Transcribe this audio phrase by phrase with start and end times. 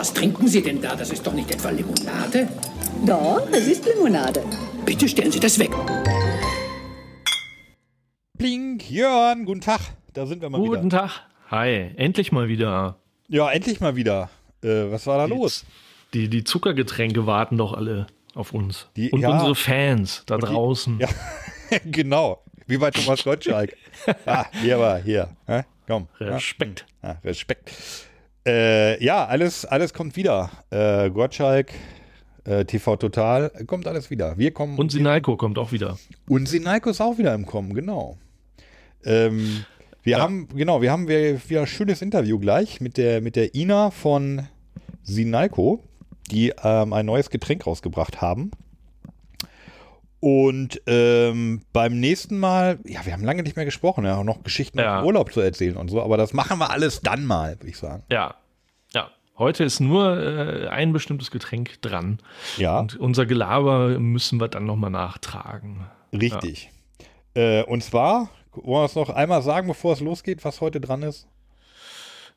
[0.00, 0.96] Was trinken Sie denn da?
[0.96, 2.48] Das ist doch nicht etwa Limonade?
[3.04, 4.42] Doch, es ist Limonade.
[4.86, 5.68] Bitte stellen Sie das weg.
[8.32, 9.80] Blink, Jörn, guten Tag.
[10.14, 11.00] Da sind wir mal Guten wieder.
[11.00, 11.20] Tag.
[11.50, 12.96] Hi, endlich mal wieder.
[13.28, 14.30] Ja, endlich mal wieder.
[14.64, 15.66] Äh, was war da los?
[16.14, 18.88] Die, die Zuckergetränke warten doch alle auf uns.
[18.96, 19.28] Die- Und ja.
[19.28, 20.98] unsere Fans da draußen.
[20.98, 21.08] Ja,
[21.84, 22.42] genau.
[22.66, 23.76] Wie bei Thomas Gottschalk.
[24.24, 25.36] ah, hier war, hier.
[25.44, 25.64] Hä?
[25.86, 26.08] Komm.
[26.18, 26.86] Respekt.
[27.02, 27.70] Ja, Respekt.
[28.46, 30.50] Äh, ja, alles, alles kommt wieder.
[30.70, 31.72] Äh, Gottschalk,
[32.44, 34.38] äh, TV Total, kommt alles wieder.
[34.38, 34.78] Wir kommen.
[34.78, 35.98] Und Sinalco kommt auch wieder.
[36.28, 38.16] Und Sinalco ist auch wieder im Kommen, genau.
[39.04, 39.64] Ähm,
[40.02, 40.22] wir Ja.
[40.22, 44.46] haben, genau, wir haben wieder ein schönes Interview gleich mit der, mit der Ina von
[45.02, 45.82] Sinalco,
[46.30, 48.50] die ähm, ein neues Getränk rausgebracht haben.
[50.20, 54.42] Und ähm, beim nächsten Mal, ja, wir haben lange nicht mehr gesprochen, ja, auch noch
[54.42, 55.00] Geschichten Ja.
[55.00, 57.78] aus Urlaub zu erzählen und so, aber das machen wir alles dann mal, würde ich
[57.78, 58.02] sagen.
[58.10, 58.34] Ja.
[59.40, 59.44] Ja.
[59.46, 62.18] Heute ist nur äh, ein bestimmtes Getränk dran.
[62.58, 65.86] Ja, Und unser Gelaber müssen wir dann nochmal nachtragen.
[66.12, 66.70] richtig.
[67.34, 71.02] Äh, und zwar, wollen wir es noch einmal sagen, bevor es losgeht, was heute dran
[71.02, 71.26] ist?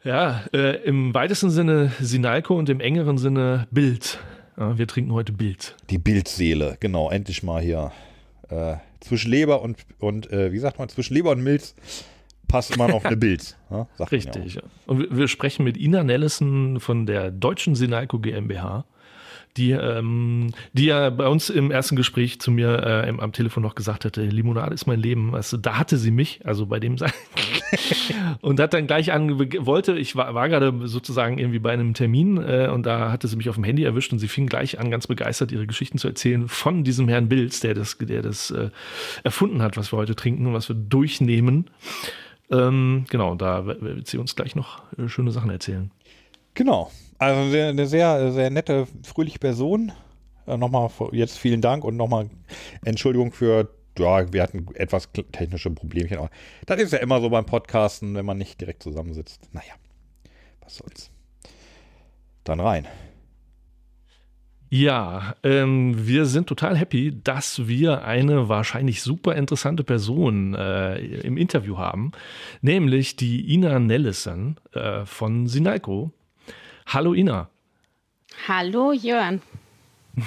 [0.03, 4.19] Ja, äh, im weitesten Sinne Sinalco und im engeren Sinne Bild.
[4.57, 5.75] Ja, wir trinken heute Bild.
[5.89, 7.91] Die Bildseele, genau, endlich mal hier.
[8.49, 11.75] Äh, zwischen Leber und, und äh, wie sagt man, zwischen Leber und Milz
[12.47, 13.58] passt immer noch eine Bild.
[13.69, 14.59] Man ja Richtig.
[14.86, 18.86] Und wir, wir sprechen mit Ina Nellison von der Deutschen Sinalco GmbH,
[19.58, 23.61] die, ähm, die ja bei uns im ersten Gespräch zu mir äh, im, am Telefon
[23.61, 25.36] noch gesagt hatte, Limonade ist mein Leben.
[25.36, 27.11] Also, da hatte sie mich, also bei dem sein.
[28.41, 32.38] und hat dann gleich an, wollte, ich war, war gerade sozusagen irgendwie bei einem Termin
[32.38, 34.89] äh, und da hatte sie mich auf dem Handy erwischt und sie fing gleich an,
[34.89, 38.69] ganz begeistert ihre Geschichten zu erzählen von diesem Herrn Bilz, der das, der das äh,
[39.23, 41.69] erfunden hat, was wir heute trinken und was wir durchnehmen.
[42.53, 45.91] Ähm, genau, da wird sie uns gleich noch äh, schöne Sachen erzählen.
[46.53, 46.91] Genau.
[47.17, 49.91] Also eine sehr, sehr nette, fröhliche Person.
[50.45, 52.30] Äh, nochmal jetzt vielen Dank und nochmal
[52.86, 56.19] Entschuldigung für, ja, wir hatten etwas technische Problemchen.
[56.19, 56.30] Aber
[56.67, 59.49] das ist ja immer so beim Podcasten, wenn man nicht direkt zusammensitzt.
[59.52, 59.73] Naja,
[60.61, 61.09] was soll's.
[62.43, 62.87] Dann rein.
[64.76, 71.38] Ja, ähm, wir sind total happy, dass wir eine wahrscheinlich super interessante Person äh, im
[71.38, 72.11] Interview haben,
[72.64, 76.11] nämlich die Ina Nellison äh, von Sinalco.
[76.88, 77.50] Hallo Ina.
[78.48, 79.44] Hallo Jörn.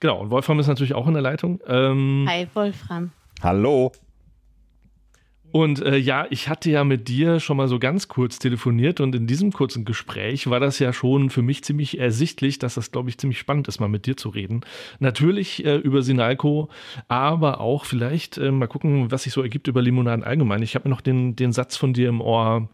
[0.00, 1.60] Genau, und Wolfram ist natürlich auch in der Leitung.
[1.66, 3.12] Ähm, Hi Wolfram.
[3.40, 3.92] Hallo.
[5.54, 9.14] Und äh, ja, ich hatte ja mit dir schon mal so ganz kurz telefoniert und
[9.14, 13.08] in diesem kurzen Gespräch war das ja schon für mich ziemlich ersichtlich, dass das, glaube
[13.08, 14.62] ich, ziemlich spannend ist, mal mit dir zu reden.
[14.98, 16.70] Natürlich äh, über Sinalco,
[17.06, 20.60] aber auch vielleicht äh, mal gucken, was sich so ergibt über Limonaden allgemein.
[20.60, 22.68] Ich habe noch den, den Satz von dir im Ohr.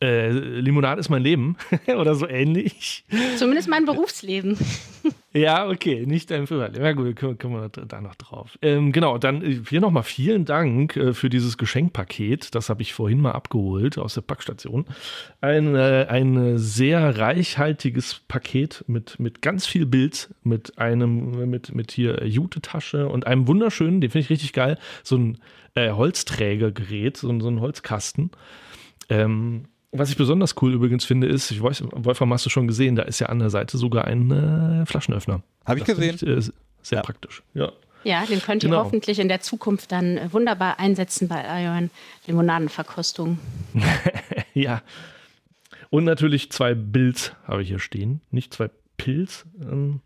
[0.00, 1.56] Äh, Limonade ist mein Leben
[1.88, 3.04] oder so ähnlich.
[3.36, 4.56] Zumindest mein Berufsleben.
[5.36, 6.82] Ja, okay, nicht dein Privatleben.
[6.82, 8.58] Ja gut, kommen, kommen wir da noch drauf.
[8.62, 12.54] Ähm, genau, dann äh, hier nochmal vielen Dank äh, für dieses Geschenkpaket.
[12.54, 14.86] Das habe ich vorhin mal abgeholt aus der Packstation.
[15.42, 21.92] Ein, äh, ein sehr reichhaltiges Paket mit, mit ganz viel Bild, mit einem, mit, mit
[21.92, 25.38] hier Jute-Tasche und einem wunderschönen, den finde ich richtig geil, so ein
[25.74, 28.30] äh, Holzträgergerät, so, so ein Holzkasten.
[29.10, 29.64] Ähm,
[29.98, 33.02] was ich besonders cool übrigens finde, ist, ich weiß, Wolfram hast du schon gesehen, da
[33.02, 35.42] ist ja an der Seite sogar ein äh, Flaschenöffner.
[35.64, 36.14] Habe ich Das gesehen.
[36.16, 36.40] Ich, äh,
[36.82, 37.02] sehr Ja.
[37.02, 37.42] praktisch.
[37.54, 37.72] Ja.
[38.04, 38.84] Ja, den könnt ihr Genau.
[38.84, 41.90] hoffentlich in der Zukunft dann äh, wunderbar einsetzen bei euren
[42.28, 43.38] Limonadenverkostungen.
[44.54, 44.82] ja.
[45.90, 49.44] Und natürlich zwei Bills habe ich hier stehen, nicht zwei Pilz.
[49.60, 50.00] Ähm.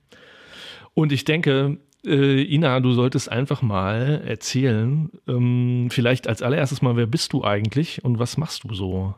[0.95, 6.97] Und ich denke, äh, Ina, du solltest einfach mal erzählen, ähm, vielleicht als allererstes mal,
[6.97, 9.15] wer bist du eigentlich und was machst du so?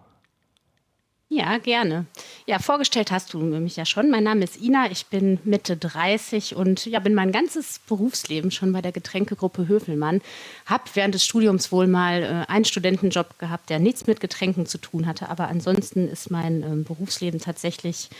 [1.34, 2.04] Ja, gerne.
[2.44, 4.10] Ja, vorgestellt hast du mich ja schon.
[4.10, 8.70] Mein Name ist Ina, ich bin Mitte 30 und ja, bin mein ganzes Berufsleben schon
[8.70, 10.20] bei der Getränkegruppe Höfelmann.
[10.66, 14.76] Hab während des Studiums wohl mal äh, einen Studentenjob gehabt, der nichts mit Getränken zu
[14.76, 18.10] tun hatte, aber ansonsten ist mein ähm, Berufsleben tatsächlich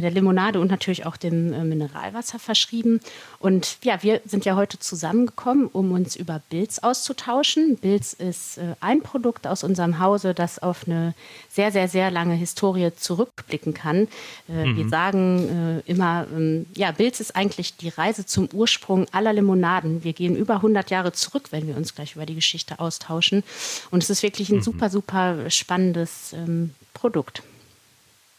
[0.00, 3.00] der Limonade und natürlich auch dem äh, Mineralwasser verschrieben.
[3.38, 7.76] Und ja, wir sind ja heute zusammengekommen, um uns über Bilz auszutauschen.
[7.76, 11.14] Bilz ist äh, ein Produkt aus unserem Hause, das auf eine
[11.50, 14.08] sehr, sehr, sehr lange Historie zurückblicken kann.
[14.48, 19.32] Äh, Wir sagen äh, immer, ähm, ja, Bilz ist eigentlich die Reise zum Ursprung aller
[19.32, 20.04] Limonaden.
[20.04, 23.44] Wir gehen über 100 Jahre zurück, wenn wir uns gleich über die Geschichte austauschen.
[23.90, 27.42] Und es ist wirklich ein super, super spannendes ähm, Produkt.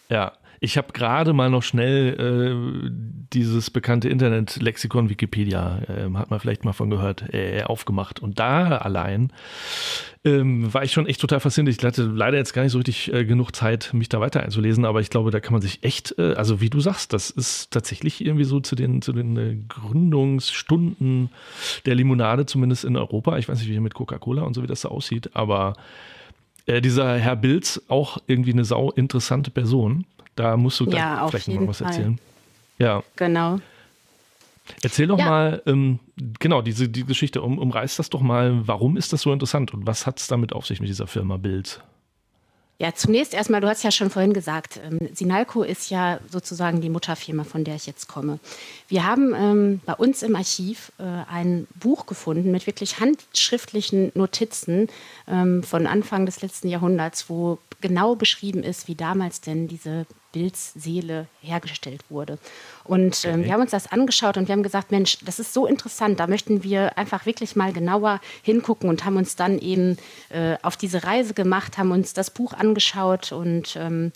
[0.10, 2.90] Ja, Ich habe gerade mal noch schnell äh,
[3.34, 8.19] dieses bekannte Internet-Lexikon Wikipedia, äh, hat man vielleicht mal von gehört, äh, aufgemacht.
[8.19, 9.31] Und da allein
[10.24, 11.78] ähm, war ich schon echt total fasziniert.
[11.78, 14.86] Ich hatte leider jetzt gar nicht so richtig äh, genug Zeit, mich da weiter einzulesen,
[14.86, 17.72] aber ich glaube, da kann man sich echt, äh, also wie du sagst, das ist
[17.72, 21.30] tatsächlich irgendwie so zu den, zu den äh, Gründungsstunden
[21.86, 23.38] der Limonade, zumindest in Europa.
[23.38, 25.74] Ich weiß nicht, wie mit Coca-Cola und so, wie das da aussieht, aber
[26.68, 30.08] dieser Herr Bilz, auch irgendwie eine sau interessante Person.
[30.36, 31.88] Da musst du ja, vielleicht noch was Fall.
[31.88, 32.20] erzählen.
[32.78, 33.04] Ja.
[33.16, 33.60] Genau.
[34.82, 35.26] Erzähl doch ja.
[35.30, 36.00] mal, ähm,
[36.40, 39.86] genau, diese die Geschichte, um, umreißt das doch mal, warum ist das so interessant und
[39.86, 41.82] was hat es damit auf sich mit dieser Firma Bild?
[42.78, 46.90] Ja, zunächst erstmal, du hast ja schon vorhin gesagt, ähm, Sinalco ist ja sozusagen die
[46.90, 48.40] Mutterfirma, von der ich jetzt komme.
[48.90, 54.90] Wir haben ähm, bei uns im Archiv äh, ein Buch gefunden mit wirklich handschriftlichen Notizen
[55.26, 60.06] ähm, von Anfang des letzten Jahrhunderts, wo genau beschrieben ist, wie damals denn diese
[60.36, 62.38] Bildseele hergestellt wurde.
[62.84, 63.46] Und ähm, okay.
[63.46, 66.28] wir haben uns das angeschaut und wir haben gesagt, Mensch, das ist so interessant, da
[66.28, 69.98] möchten wir einfach wirklich mal genauer hingucken und haben uns dann eben
[70.30, 74.12] äh, auf diese Reise gemacht, haben uns das Buch angeschaut und ähm,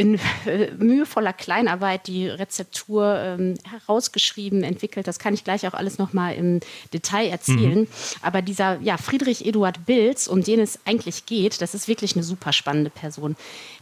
[0.00, 5.06] in äh, mühevoller Kleinarbeit die Rezeptur ähm, herausgeschrieben, entwickelt.
[5.06, 6.60] Das kann ich gleich auch alles nochmal im
[6.94, 7.80] Detail erzählen.
[7.80, 7.88] Mhm.
[8.22, 12.24] Aber dieser ja, Friedrich Eduard Bilz, um den es eigentlich geht, das ist wirklich eine
[12.24, 13.36] super spannende Person.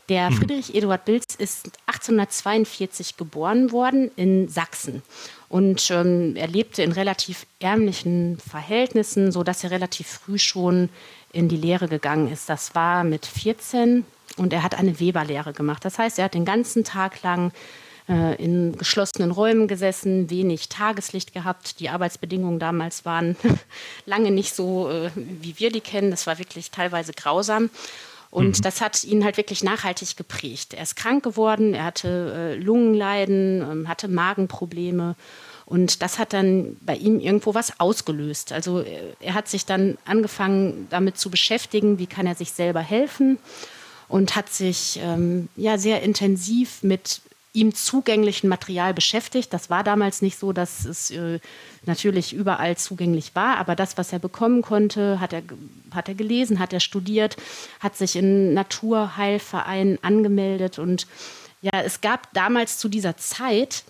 [0.09, 0.35] Der mhm.
[0.35, 5.03] Friedrich Eduard Bilz ist 1842 geboren worden in Sachsen.
[5.49, 10.89] Und ähm, er lebte in relativ ärmlichen Verhältnissen, sodass er relativ früh schon
[11.33, 12.49] in die Lehre gegangen ist.
[12.49, 14.05] Das war mit 14
[14.39, 15.85] und er hat eine Weberlehre gemacht.
[15.85, 17.53] Das heißt, er hat den ganzen Tag lang
[18.09, 21.79] äh, in geschlossenen Räumen gesessen, wenig Tageslicht gehabt.
[21.81, 23.37] Die Arbeitsbedingungen damals waren
[24.07, 26.11] lange nicht so, äh, wie wir die kennen.
[26.11, 27.71] Das war wirklich teilweise grausam.
[28.31, 28.63] Und mhm.
[28.63, 30.75] das hat ihn halt wirklich nachhaltig geprägt.
[30.75, 35.15] Er ist krank geworden, er hatte äh, Lungenleiden, ähm, hatte Magenprobleme.
[35.67, 38.53] Und das hat dann bei ihm irgendwo was ausgelöst.
[38.53, 38.83] Also
[39.21, 43.39] er hat sich dann angefangen damit zu beschäftigen, wie kann er sich selber helfen
[44.09, 47.21] und hat sich ähm, ja sehr intensiv mit
[47.53, 49.53] ihm zugänglichen Material beschäftigt.
[49.53, 51.41] Das war damals nicht so, dass es äh,
[51.87, 55.43] natürlich überall zugänglich war, aber das, was er bekommen konnte, hat er,
[55.91, 57.37] hat er gelesen, hat er studiert,
[57.81, 61.07] hat sich in Naturheilvereinen angemeldet und
[61.61, 63.83] ja, es gab damals zu dieser Zeit,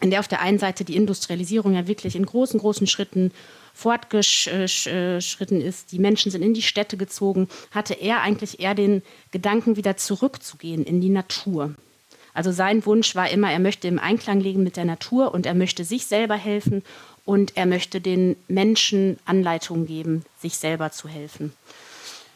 [0.00, 3.32] in der auf der einen Seite die Industrialisierung ja wirklich in großen, großen Schritten
[3.74, 9.76] fortgeschritten ist, die Menschen sind in die Städte gezogen, hatte er eigentlich eher den Gedanken,
[9.76, 11.74] wieder zurückzugehen in die Natur.
[12.34, 15.54] Also sein Wunsch war immer, er möchte im Einklang leben mit der Natur und er
[15.54, 16.82] möchte sich selber helfen
[17.24, 21.52] und er möchte den Menschen Anleitungen geben, sich selber zu helfen.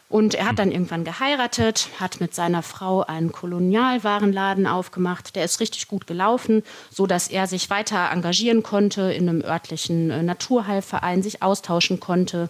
[0.09, 5.35] Und er hat dann irgendwann geheiratet, hat mit seiner Frau einen Kolonialwarenladen aufgemacht.
[5.35, 10.09] Der ist richtig gut gelaufen, so dass er sich weiter engagieren konnte in einem örtlichen
[10.09, 12.49] äh, Naturheilverein, sich austauschen konnte,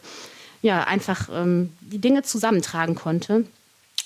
[0.62, 3.46] ja einfach ähm, die Dinge zusammentragen konnte.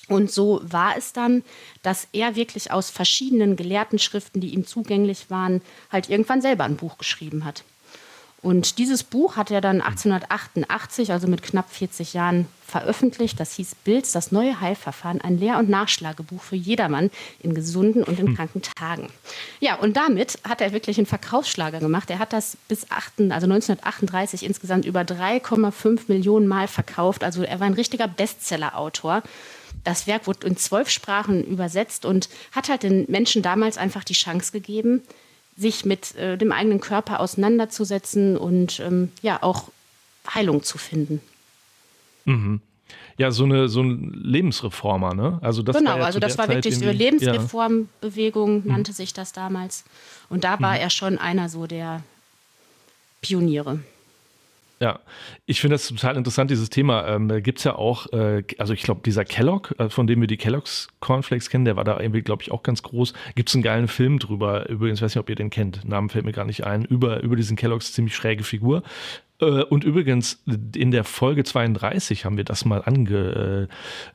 [0.07, 1.43] Und so war es dann,
[1.83, 5.61] dass er wirklich aus verschiedenen gelehrten Schriften, die ihm zugänglich waren,
[5.91, 7.63] halt irgendwann selber ein Buch geschrieben hat.
[8.41, 13.39] Und dieses Buch hat er dann 1888, also mit knapp 40 Jahren, veröffentlicht.
[13.39, 17.11] Das hieß Bilds, das neue Heilverfahren, ein Lehr- und Nachschlagebuch für jedermann
[17.41, 18.35] in gesunden und in hm.
[18.35, 19.09] kranken Tagen.
[19.59, 22.09] Ja, und damit hat er wirklich einen Verkaufsschlager gemacht.
[22.09, 27.23] Er hat das bis 8, also 1938 insgesamt über 3,5 Millionen Mal verkauft.
[27.23, 29.21] Also er war ein richtiger Bestseller-Autor.
[29.83, 34.13] Das Werk wurde in zwölf Sprachen übersetzt und hat halt den Menschen damals einfach die
[34.13, 35.01] Chance gegeben,
[35.61, 39.69] sich mit äh, dem eigenen Körper auseinanderzusetzen und ähm, ja auch
[40.33, 41.21] Heilung zu finden.
[42.25, 42.61] Mhm.
[43.17, 45.37] Ja, so eine so ein Lebensreformer, ne?
[45.41, 48.73] Also das genau, war ja also das war Zeit wirklich so eine Lebensreformbewegung, ja.
[48.73, 49.83] nannte sich das damals.
[50.29, 50.81] Und da war mhm.
[50.81, 52.03] er schon einer so der
[53.21, 53.79] Pioniere.
[54.81, 54.99] Ja,
[55.45, 57.07] ich finde das total interessant, dieses Thema.
[57.07, 60.27] Ähm, gibt es ja auch, äh, also ich glaube, dieser Kellogg, äh, von dem wir
[60.27, 63.13] die Kellogg's Cornflakes kennen, der war da irgendwie, glaube ich, auch ganz groß.
[63.35, 66.25] Gibt es einen geilen Film drüber, übrigens, weiß nicht, ob ihr den kennt, Namen fällt
[66.25, 68.81] mir gar nicht ein, über, über diesen Kellogg's ziemlich schräge Figur.
[69.39, 70.41] Äh, und übrigens,
[70.75, 73.69] in der Folge 32 haben wir das mal angesprochen,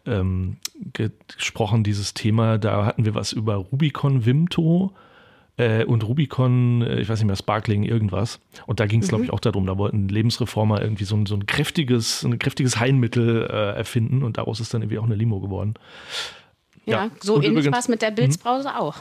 [0.08, 1.10] äh,
[1.76, 2.58] ähm, dieses Thema.
[2.58, 4.92] Da hatten wir was über Rubicon Vimto
[5.56, 8.40] äh, und Rubicon, äh, ich weiß nicht mehr, Sparkling, irgendwas.
[8.66, 9.10] Und da ging es, mhm.
[9.10, 12.78] glaube ich, auch darum, da wollten Lebensreformer irgendwie so ein, so ein kräftiges, ein kräftiges
[12.78, 15.74] Heilmittel äh, erfinden und daraus ist dann irgendwie auch eine Limo geworden.
[16.84, 17.10] Ja, ja.
[17.20, 18.74] so ähnlich war es mit der Bilzbrause mhm.
[18.76, 18.96] auch.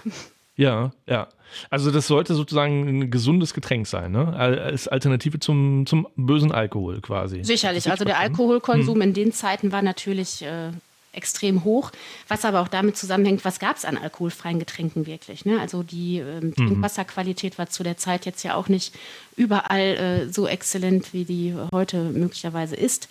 [0.57, 1.27] Ja, ja.
[1.69, 4.33] Also das sollte sozusagen ein gesundes Getränk sein, ne?
[4.35, 7.43] Als Alternative zum, zum bösen Alkohol quasi.
[7.43, 7.89] Sicherlich.
[7.89, 9.01] Also der Alkoholkonsum hm.
[9.01, 10.71] in den Zeiten war natürlich äh,
[11.15, 11.91] extrem hoch,
[12.27, 15.45] was aber auch damit zusammenhängt, was gab es an alkoholfreien Getränken wirklich.
[15.45, 15.60] Ne?
[15.60, 18.93] Also die ähm, Trinkwasserqualität war zu der Zeit jetzt ja auch nicht
[19.36, 23.07] überall äh, so exzellent, wie die heute möglicherweise ist.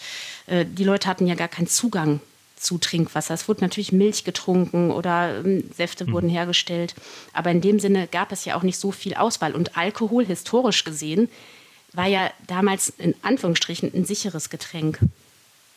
[0.47, 2.21] Äh, die Leute hatten ja gar keinen Zugang
[2.57, 3.35] zu Trinkwasser.
[3.35, 6.13] Es wurde natürlich Milch getrunken oder ähm, Säfte mhm.
[6.13, 6.95] wurden hergestellt.
[7.33, 9.55] Aber in dem Sinne gab es ja auch nicht so viel Auswahl.
[9.55, 11.29] Und Alkohol, historisch gesehen,
[11.93, 14.99] war ja damals in Anführungsstrichen ein sicheres Getränk.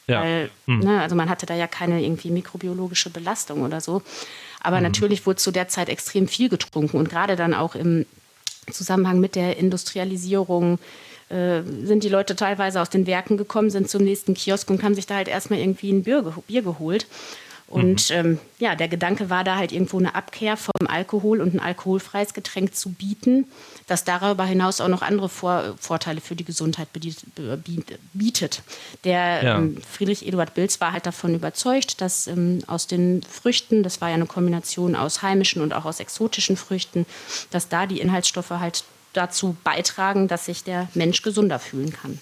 [0.07, 0.21] Ja.
[0.21, 0.79] Weil, mhm.
[0.79, 4.01] ne, also man hatte da ja keine irgendwie mikrobiologische Belastung oder so.
[4.61, 4.83] Aber mhm.
[4.83, 8.05] natürlich wurde zu der Zeit extrem viel getrunken und gerade dann auch im
[8.71, 10.79] Zusammenhang mit der Industrialisierung
[11.29, 14.95] äh, sind die Leute teilweise aus den Werken gekommen, sind zum nächsten Kiosk und haben
[14.95, 17.05] sich da halt erstmal irgendwie ein Bier, Bier geholt.
[17.67, 18.15] Und mhm.
[18.15, 22.33] ähm, ja, der Gedanke war da halt irgendwo eine Abkehr vom Alkohol und ein alkoholfreies
[22.33, 23.45] Getränk zu bieten,
[23.87, 26.87] das darüber hinaus auch noch andere Vor Vorteile für die Gesundheit
[28.13, 28.63] bietet.
[29.03, 29.57] Der ja.
[29.57, 34.09] ähm, Friedrich Eduard Bilz war halt davon überzeugt, dass ähm, aus den Früchten, das war
[34.09, 37.05] ja eine Kombination aus heimischen und auch aus exotischen Früchten,
[37.51, 42.19] dass da die Inhaltsstoffe halt dazu beitragen, dass sich der Mensch gesunder fühlen kann.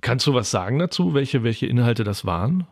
[0.00, 2.66] Kannst du was sagen dazu, welche, welche Inhalte das waren?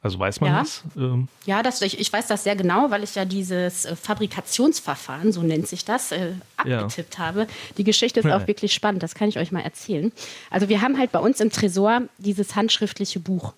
[0.00, 0.58] Also weiß man ja.
[0.60, 0.84] das?
[0.96, 1.28] Ähm.
[1.44, 5.42] Ja, das, ich, ich, weiß das sehr genau, weil ich ja dieses äh, Fabrikationsverfahren, so
[5.42, 7.24] nennt sich das, äh, abgetippt ja.
[7.24, 7.46] habe.
[7.78, 8.36] Die Geschichte ist ja.
[8.36, 10.12] auch wirklich spannend, das kann ich euch mal erzählen.
[10.50, 13.54] Also wir haben halt bei uns im Tresor dieses handschriftliche Buch.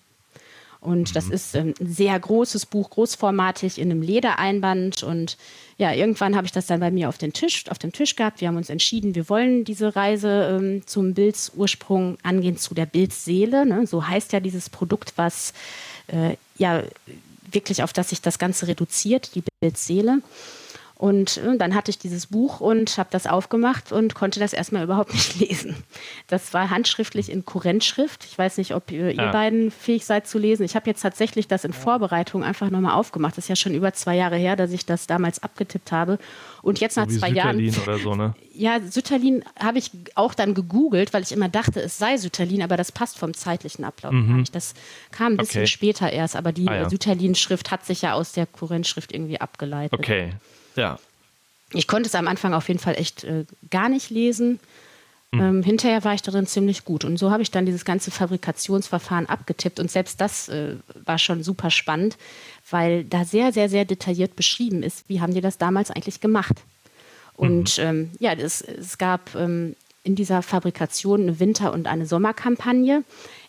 [0.81, 1.33] Und das mhm.
[1.33, 5.03] ist ähm, ein sehr großes Buch, großformatig in einem Ledereinband.
[5.03, 5.37] Und
[5.77, 8.41] ja, irgendwann habe ich das dann bei mir auf, den Tisch, auf dem Tisch gehabt.
[8.41, 13.63] Wir haben uns entschieden, wir wollen diese Reise ähm, zum Bildsursprung angehen, zu der Bildseele.
[13.67, 13.85] Ne?
[13.85, 15.53] So heißt ja dieses Produkt, was
[16.07, 16.83] äh, ja
[17.51, 20.21] wirklich auf das sich das Ganze reduziert, die Bildseele.
[21.01, 24.83] Und äh, dann hatte ich dieses Buch und habe das aufgemacht und konnte das erstmal
[24.83, 25.75] überhaupt nicht lesen.
[26.27, 28.23] Das war handschriftlich in Kurrentschrift.
[28.23, 29.25] Ich weiß nicht, ob ihr, ja.
[29.25, 30.63] ihr beiden fähig seid zu lesen.
[30.63, 33.35] Ich habe jetzt tatsächlich das in Vorbereitung einfach nochmal aufgemacht.
[33.35, 36.19] Das ist ja schon über zwei Jahre her, dass ich das damals abgetippt habe.
[36.61, 37.83] Und jetzt nach so zwei Sütterlin Jahren.
[37.83, 38.35] Oder so, ne?
[38.53, 42.77] Ja, Sütterlin habe ich auch dann gegoogelt, weil ich immer dachte, es sei Sütterlin, aber
[42.77, 44.27] das passt vom zeitlichen Ablauf mhm.
[44.27, 44.55] gar nicht.
[44.55, 44.73] Das
[45.11, 45.67] kam ein bisschen okay.
[45.67, 46.89] später erst, aber die ah, ja.
[46.89, 49.97] Sütterlin-Schrift hat sich ja aus der Kurrentschrift irgendwie abgeleitet.
[49.97, 50.33] Okay.
[50.75, 50.99] Ja.
[51.73, 54.59] Ich konnte es am Anfang auf jeden Fall echt äh, gar nicht lesen.
[55.31, 55.41] Mhm.
[55.41, 57.05] Ähm, hinterher war ich darin ziemlich gut.
[57.05, 59.79] Und so habe ich dann dieses ganze Fabrikationsverfahren abgetippt.
[59.79, 62.17] Und selbst das äh, war schon super spannend,
[62.69, 66.57] weil da sehr, sehr, sehr detailliert beschrieben ist, wie haben die das damals eigentlich gemacht.
[67.33, 67.83] Und mhm.
[67.83, 73.03] ähm, ja, es, es gab ähm, in dieser Fabrikation eine Winter- und eine Sommerkampagne.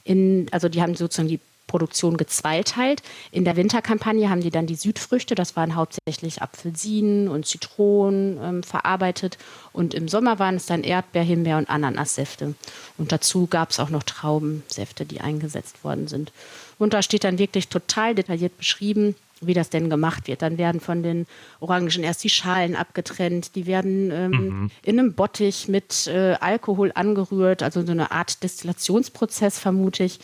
[0.04, 3.02] In, also die haben sozusagen die Produktion gezweiteilt.
[3.30, 8.62] In der Winterkampagne haben die dann die Südfrüchte, das waren hauptsächlich Apfelsinen und Zitronen ähm,
[8.62, 9.38] verarbeitet.
[9.72, 12.54] Und im Sommer waren es dann Erdbeer, Himbeer und Ananassäfte.
[12.98, 16.32] Und dazu gab es auch noch Traubensäfte, die eingesetzt worden sind.
[16.78, 20.42] Und da steht dann wirklich total detailliert beschrieben, wie das denn gemacht wird.
[20.42, 21.26] Dann werden von den
[21.60, 24.70] Orangen erst die Schalen abgetrennt, die werden ähm, mhm.
[24.84, 30.20] in einem Bottich mit äh, Alkohol angerührt, also so eine Art Destillationsprozess vermute ich.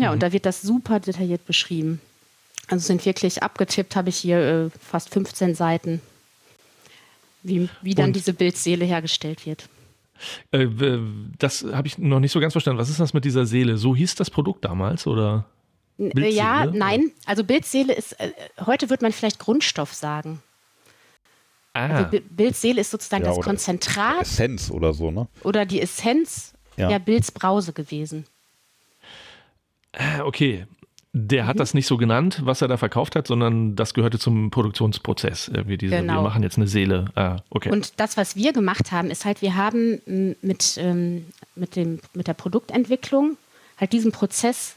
[0.00, 0.14] Ja, mhm.
[0.14, 2.00] und da wird das super detailliert beschrieben.
[2.68, 6.00] Also sind wirklich abgetippt, habe ich hier äh, fast 15 Seiten,
[7.42, 8.16] wie, wie dann und?
[8.16, 9.68] diese Bildseele hergestellt wird.
[10.52, 10.68] Äh,
[11.38, 12.78] das habe ich noch nicht so ganz verstanden.
[12.78, 13.76] Was ist das mit dieser Seele?
[13.76, 15.46] So hieß das Produkt damals oder?
[15.98, 16.30] Äh, Bildseele?
[16.30, 17.10] Ja, nein.
[17.26, 18.30] Also Bildseele ist, äh,
[18.64, 20.42] heute würde man vielleicht Grundstoff sagen.
[21.72, 21.86] Ah.
[21.86, 24.22] Also Bildseele ist sozusagen ja, das Konzentrat.
[24.22, 25.28] Essenz oder so, ne?
[25.42, 26.88] Oder die Essenz ja.
[26.88, 28.24] der Bildsbrause gewesen.
[29.92, 30.66] Äh, okay.
[31.12, 31.58] Der hat mhm.
[31.58, 35.48] das nicht so genannt, was er da verkauft hat, sondern das gehörte zum Produktionsprozess.
[35.48, 36.18] Irgendwie diese, genau.
[36.18, 37.06] Wir machen jetzt eine Seele.
[37.16, 37.70] Ah, okay.
[37.70, 40.00] Und das, was wir gemacht haben, ist halt, wir haben
[40.40, 43.36] mit, ähm, mit, dem, mit der Produktentwicklung
[43.76, 44.76] halt diesen Prozess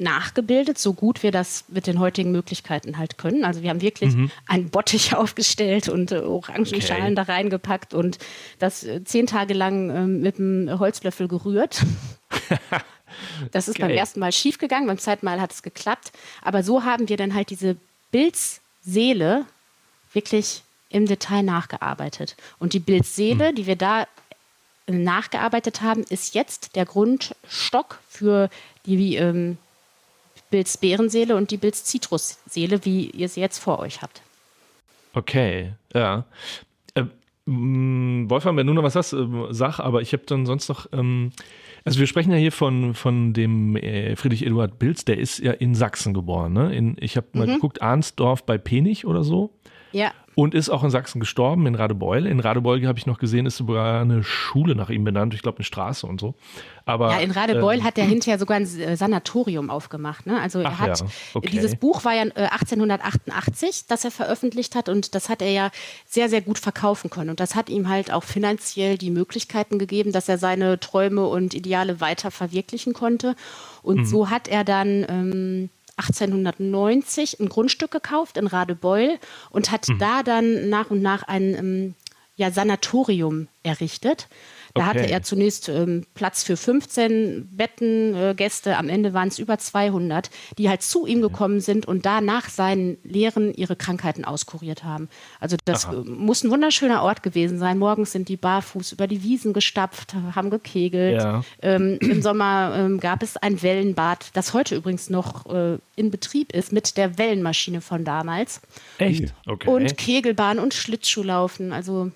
[0.00, 3.44] nachgebildet, so gut wir das mit den heutigen Möglichkeiten halt können.
[3.44, 4.30] Also wir haben wirklich mhm.
[4.46, 7.14] einen Bottich aufgestellt und äh, Orangenschalen okay.
[7.14, 8.18] da reingepackt und
[8.58, 11.84] das äh, zehn Tage lang äh, mit einem Holzlöffel gerührt.
[13.52, 13.88] Das ist Geil.
[13.88, 16.12] beim ersten Mal schiefgegangen, beim zweiten Mal hat es geklappt.
[16.42, 17.76] Aber so haben wir dann halt diese
[18.10, 19.44] Bildseele
[20.12, 22.36] wirklich im Detail nachgearbeitet.
[22.58, 23.54] Und die Bildseele, hm.
[23.54, 24.06] die wir da
[24.86, 28.48] nachgearbeitet haben, ist jetzt der Grundstock für
[28.86, 29.58] die ähm,
[30.50, 34.22] Bildsbeerenseele und die Bildszitrusseele, wie ihr sie jetzt vor euch habt.
[35.12, 36.24] Okay, ja.
[36.94, 37.04] Äh,
[37.46, 41.32] Wolfgang, wenn du noch was hast, äh, sag, aber ich habe dann sonst noch ähm,
[41.88, 45.52] also wir sprechen ja hier von, von dem äh, Friedrich Eduard Bilz, der ist ja
[45.52, 46.52] in Sachsen geboren.
[46.52, 46.74] Ne?
[46.74, 47.54] In, ich habe mal mhm.
[47.54, 49.54] geguckt, Arnsdorf bei Penich oder so.
[49.92, 50.12] Ja.
[50.38, 52.24] Und ist auch in Sachsen gestorben, in Radebeul.
[52.24, 55.58] In Radebeul habe ich noch gesehen, ist sogar eine Schule nach ihm benannt, ich glaube
[55.58, 56.36] eine Straße und so.
[56.84, 60.26] Aber, ja, in Radebeul ähm, hat er hinterher sogar ein äh, Sanatorium aufgemacht.
[60.26, 60.40] Ne?
[60.40, 61.48] Also er hat, ja, okay.
[61.50, 65.70] dieses Buch war ja 1888, äh, das er veröffentlicht hat und das hat er ja
[66.06, 67.30] sehr, sehr gut verkaufen können.
[67.30, 71.52] Und das hat ihm halt auch finanziell die Möglichkeiten gegeben, dass er seine Träume und
[71.52, 73.34] Ideale weiter verwirklichen konnte.
[73.82, 74.06] Und mhm.
[74.06, 79.18] so hat er dann ähm, 1890 ein Grundstück gekauft in Radebeul
[79.50, 79.98] und hat mhm.
[79.98, 81.94] da dann nach und nach ein ähm,
[82.36, 84.28] ja, Sanatorium errichtet.
[84.74, 85.00] Da okay.
[85.00, 90.30] hatte er zunächst ähm, Platz für 15 Bettengäste, äh, am Ende waren es über 200,
[90.58, 95.08] die halt zu ihm gekommen sind und da nach seinen Lehren ihre Krankheiten auskuriert haben.
[95.40, 95.94] Also das Aha.
[95.94, 97.78] Äh, muss ein wunderschöner Ort gewesen sein.
[97.78, 101.20] Morgens sind die barfuß über die Wiesen gestapft, haben gekegelt.
[101.20, 101.42] Ja.
[101.62, 106.52] Ähm, Im Sommer ähm, gab es ein Wellenbad, das heute übrigens noch äh, in Betrieb
[106.52, 108.60] ist mit der Wellenmaschine von damals.
[108.98, 109.34] Echt?
[109.46, 109.68] Okay.
[109.68, 111.72] Und Kegelbahn und Schlittschuhlaufen.
[111.72, 112.12] Also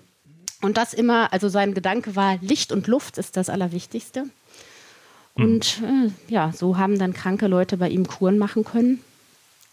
[0.63, 4.23] und das immer, also sein Gedanke war, Licht und Luft ist das Allerwichtigste.
[5.35, 5.43] Mhm.
[5.43, 9.01] Und äh, ja, so haben dann kranke Leute bei ihm Kuren machen können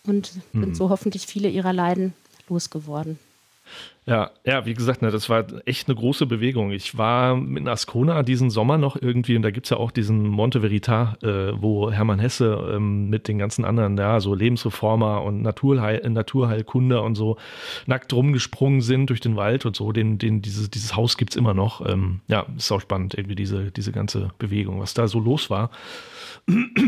[0.04, 0.64] und mhm.
[0.64, 2.12] sind so hoffentlich viele ihrer Leiden
[2.48, 3.20] losgeworden.
[4.10, 6.72] Ja, ja, wie gesagt, ne, das war echt eine große Bewegung.
[6.72, 10.26] Ich war in Ascona diesen Sommer noch irgendwie, und da gibt es ja auch diesen
[10.26, 15.42] Monte Verita, äh, wo Hermann Hesse ähm, mit den ganzen anderen, ja, so Lebensreformer und
[15.42, 17.36] Naturheil, Naturheilkunde und so
[17.86, 19.92] nackt rumgesprungen sind durch den Wald und so.
[19.92, 21.80] Den, den, dieses, dieses Haus gibt es immer noch.
[21.88, 25.70] Ähm, ja, ist auch spannend, irgendwie diese, diese ganze Bewegung, was da so los war.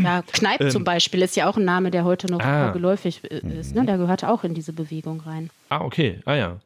[0.02, 3.20] Ja, Kneipp ähm, zum Beispiel ist ja auch ein Name, der heute noch ah, geläufig
[3.30, 3.76] äh, ist.
[3.76, 3.86] Ne?
[3.86, 5.50] Der gehört auch in diese Bewegung rein.
[5.68, 6.18] Ah, okay.
[6.24, 6.58] Ah ja.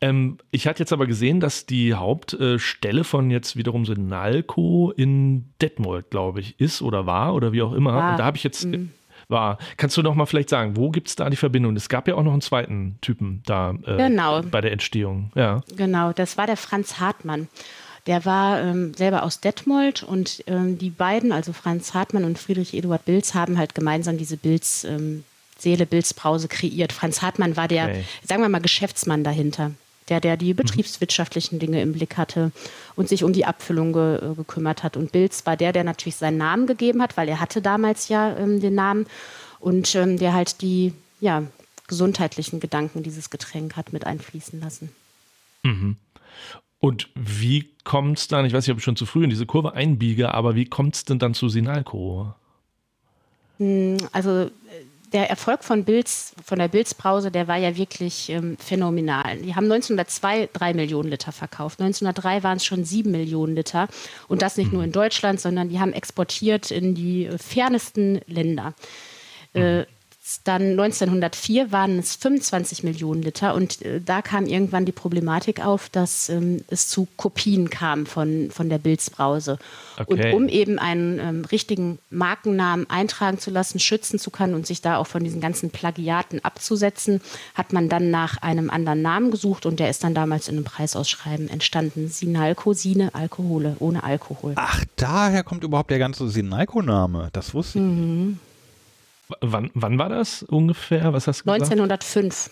[0.00, 6.10] Ähm, ich hatte jetzt aber gesehen, dass die Hauptstelle von jetzt wiederum Sinalco in Detmold,
[6.10, 7.94] glaube ich, ist oder war oder wie auch immer.
[7.94, 8.10] War.
[8.12, 8.90] Und da habe ich jetzt mhm.
[9.28, 9.58] war.
[9.76, 11.74] Kannst du noch mal vielleicht sagen, wo gibt es da die Verbindung?
[11.76, 14.42] Es gab ja auch noch einen zweiten Typen da äh, genau.
[14.42, 15.30] bei der Entstehung.
[15.34, 15.62] Ja.
[15.76, 17.48] Genau, das war der Franz Hartmann.
[18.06, 22.72] Der war ähm, selber aus Detmold und ähm, die beiden, also Franz Hartmann und Friedrich
[22.74, 25.24] Eduard Bilz, haben halt gemeinsam diese Bilz ähm,
[25.58, 26.92] Seele Bills Brause kreiert.
[26.92, 28.04] Franz Hartmann war der, okay.
[28.26, 29.72] sagen wir mal, Geschäftsmann dahinter.
[30.08, 32.52] Der, der die betriebswirtschaftlichen Dinge im Blick hatte
[32.94, 34.96] und sich um die Abfüllung ge, äh, gekümmert hat.
[34.96, 38.36] Und Bilz war der, der natürlich seinen Namen gegeben hat, weil er hatte damals ja
[38.36, 39.06] ähm, den Namen
[39.58, 41.42] und ähm, der halt die ja,
[41.88, 44.92] gesundheitlichen Gedanken dieses Getränk hat mit einfließen lassen.
[45.64, 45.96] Mhm.
[46.78, 49.46] Und wie kommt es dann, ich weiß nicht, ob ich schon zu früh in diese
[49.46, 52.32] Kurve einbiege, aber wie kommt es denn dann zu Sinalco?
[53.58, 54.50] Hm, also
[55.16, 59.38] der Erfolg von Bilz, von der Bilz-Brause, der war ja wirklich ähm, phänomenal.
[59.38, 61.80] Die haben 1902 drei Millionen Liter verkauft.
[61.80, 63.88] 1903 waren es schon sieben Millionen Liter.
[64.28, 68.74] Und das nicht nur in Deutschland, sondern die haben exportiert in die fernesten Länder.
[69.54, 69.86] Äh,
[70.42, 75.88] dann 1904 waren es 25 Millionen Liter und äh, da kam irgendwann die Problematik auf,
[75.88, 79.58] dass ähm, es zu Kopien kam von, von der Bilzbrause.
[79.96, 80.32] Okay.
[80.32, 84.82] Und um eben einen ähm, richtigen Markennamen eintragen zu lassen, schützen zu können und sich
[84.82, 87.20] da auch von diesen ganzen Plagiaten abzusetzen,
[87.54, 90.64] hat man dann nach einem anderen Namen gesucht und der ist dann damals in einem
[90.64, 92.08] Preisausschreiben entstanden.
[92.08, 94.54] Sinalco, Sine, Alkohole, ohne Alkohol.
[94.56, 97.30] Ach, daher kommt überhaupt der ganze Sinalco-Name.
[97.32, 97.84] Das wusste ich.
[97.84, 98.40] Mhm.
[99.40, 101.12] Wann, wann war das ungefähr?
[101.12, 102.50] Was hast du 1905.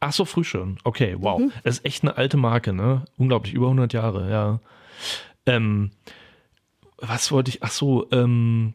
[0.00, 0.78] Ach so, früh schon.
[0.84, 1.40] Okay, wow.
[1.40, 1.52] Mhm.
[1.64, 3.04] Das ist echt eine alte Marke, ne?
[3.16, 4.60] Unglaublich, über 100 Jahre, ja.
[5.46, 5.90] Ähm,
[6.98, 7.62] was wollte ich?
[7.62, 8.74] Ach so, ähm,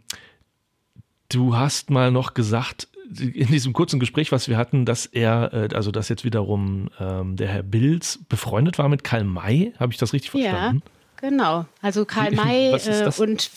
[1.29, 2.87] du hast mal noch gesagt,
[3.19, 7.35] in diesem kurzen Gespräch, was wir hatten, dass er, äh, also dass jetzt wiederum ähm,
[7.35, 9.73] der Herr Bilz befreundet war mit Karl May.
[9.79, 10.81] Habe ich das richtig verstanden?
[11.21, 11.65] Ja, genau.
[11.81, 13.49] Also Karl May äh, und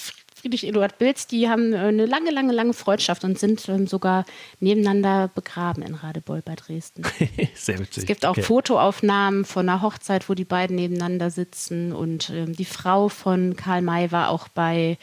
[0.45, 4.27] Friedrich Eduard Bilz, die haben äh, eine lange, lange, lange Freundschaft und sind ähm, sogar
[4.61, 7.03] nebeneinander begraben in Radebeul bei Dresden.
[7.55, 8.03] Sehr witzig.
[8.03, 8.43] Es gibt auch okay.
[8.43, 13.81] Fotoaufnahmen von einer Hochzeit, wo die beiden nebeneinander sitzen und ähm, die Frau von Karl
[13.81, 14.99] May war auch bei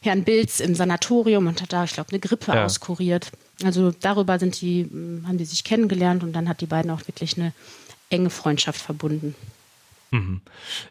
[0.00, 2.64] Herrn Bilz im Sanatorium und hat da, ich glaube, eine Grippe ja.
[2.64, 3.30] auskuriert.
[3.62, 7.06] Also darüber sind die, hm, haben die sich kennengelernt und dann hat die beiden auch
[7.06, 7.52] wirklich eine
[8.10, 9.36] enge Freundschaft verbunden.
[10.12, 10.42] Mhm.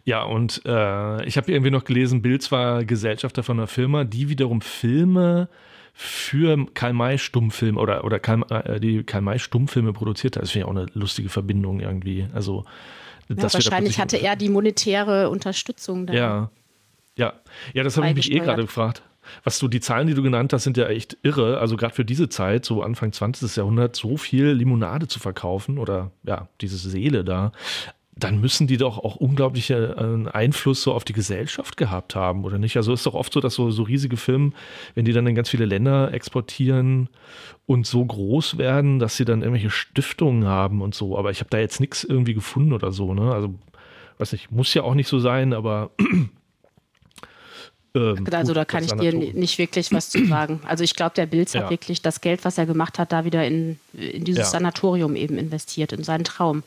[0.03, 4.29] Ja, und äh, ich habe irgendwie noch gelesen, Bill war Gesellschafter von einer Firma, die
[4.29, 5.47] wiederum Filme
[5.93, 10.43] für Karl May Stummfilme oder, oder Karl, äh, die Karl May Stummfilme produziert hat.
[10.43, 12.27] Das finde ich auch eine lustige Verbindung irgendwie.
[12.33, 12.65] Also,
[13.29, 16.07] ja, wahrscheinlich hatte er die monetäre Unterstützung.
[16.07, 16.51] Da ja,
[17.15, 17.33] ja,
[17.73, 19.03] ja, das habe ich mich eh gerade gefragt.
[19.43, 21.59] Was du, die Zahlen, die du genannt hast, sind ja echt irre.
[21.59, 23.55] Also gerade für diese Zeit, so Anfang 20.
[23.55, 27.51] Jahrhundert, so viel Limonade zu verkaufen oder ja, diese Seele da.
[28.13, 32.57] Dann müssen die doch auch unglaubliche äh, Einfluss so auf die Gesellschaft gehabt haben, oder
[32.57, 32.75] nicht?
[32.75, 34.51] Also ist doch oft so, dass so, so riesige Filme,
[34.95, 37.07] wenn die dann in ganz viele Länder exportieren
[37.65, 41.17] und so groß werden, dass sie dann irgendwelche Stiftungen haben und so.
[41.17, 43.33] Aber ich habe da jetzt nichts irgendwie gefunden oder so, ne?
[43.33, 43.55] Also,
[44.17, 45.91] weiß nicht, muss ja auch nicht so sein, aber
[47.95, 50.59] ähm, also da kann ich dir nicht wirklich was zu sagen.
[50.65, 51.61] Also ich glaube, der Bilz ja.
[51.61, 54.49] hat wirklich das Geld, was er gemacht hat, da wieder in, in dieses ja.
[54.49, 56.63] Sanatorium eben investiert, in seinen Traum.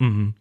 [0.00, 0.34] Mhm.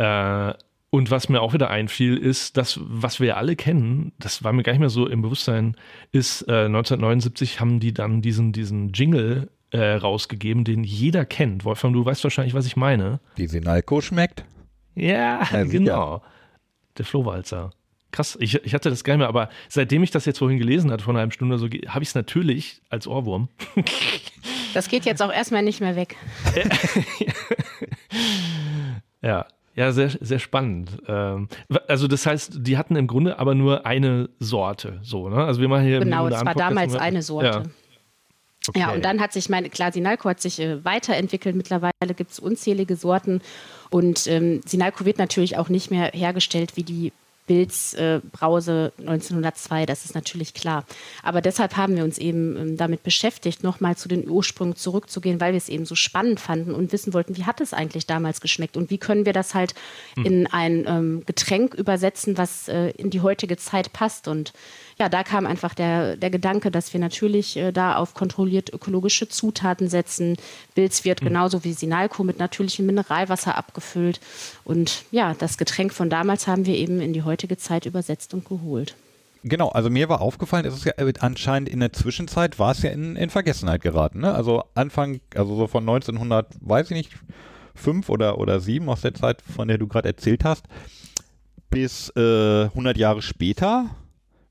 [0.00, 0.54] Äh,
[0.88, 4.64] und was mir auch wieder einfiel, ist, das, was wir alle kennen, das war mir
[4.64, 5.76] gar nicht mehr so im Bewusstsein,
[6.10, 11.64] ist äh, 1979 haben die dann diesen, diesen Jingle äh, rausgegeben, den jeder kennt.
[11.64, 13.20] Wolfgang, du weißt wahrscheinlich, was ich meine.
[13.36, 14.44] Die Sinalco schmeckt.
[14.96, 16.22] Ja, ja genau.
[16.98, 17.70] Der Flohwalzer.
[18.10, 20.90] Krass, ich, ich hatte das gar nicht mehr, aber seitdem ich das jetzt vorhin gelesen
[20.90, 23.48] hatte, vor einer halben Stunde so, habe ich es natürlich als Ohrwurm.
[24.74, 26.16] Das geht jetzt auch erstmal nicht mehr weg.
[29.22, 30.90] ja, ja, sehr, sehr spannend.
[31.06, 31.48] Ähm,
[31.88, 35.44] also das heißt, die hatten im Grunde aber nur eine Sorte, so, ne?
[35.44, 37.48] Also wir machen hier genau, es war damals eine Sorte.
[37.48, 37.62] Ja.
[38.68, 38.78] Okay.
[38.78, 41.56] Ja, und dann hat sich meine, klar, Sinalco hat sich äh, weiterentwickelt.
[41.56, 43.40] Mittlerweile gibt es unzählige Sorten.
[43.88, 47.12] Und ähm, Sinalco wird natürlich auch nicht mehr hergestellt wie die
[47.50, 50.84] Bills äh, Brause 1902, das ist natürlich klar.
[51.24, 55.52] Aber deshalb haben wir uns eben ähm, damit beschäftigt, nochmal zu den Ursprüngen zurückzugehen, weil
[55.52, 58.76] wir es eben so spannend fanden und wissen wollten, wie hat es eigentlich damals geschmeckt
[58.76, 59.74] und wie können wir das halt
[60.14, 60.26] mhm.
[60.26, 64.28] in ein ähm, Getränk übersetzen, was äh, in die heutige Zeit passt.
[64.28, 64.52] Und
[65.00, 69.28] ja, da kam einfach der, der Gedanke, dass wir natürlich äh, da auf kontrolliert ökologische
[69.28, 70.36] Zutaten setzen.
[70.74, 71.28] Bilz wird mhm.
[71.28, 74.20] genauso wie Sinalco mit natürlichem Mineralwasser abgefüllt.
[74.62, 78.44] Und ja, das Getränk von damals haben wir eben in die heutige Zeit übersetzt und
[78.44, 78.94] geholt.
[79.42, 82.82] Genau, also mir war aufgefallen, es ist ja äh, anscheinend in der Zwischenzeit war es
[82.82, 84.20] ja in, in Vergessenheit geraten.
[84.20, 84.34] Ne?
[84.34, 87.12] Also Anfang, also so von 1900, weiß ich nicht,
[87.74, 90.66] fünf oder, oder sieben aus der Zeit, von der du gerade erzählt hast,
[91.70, 93.88] bis äh, 100 Jahre später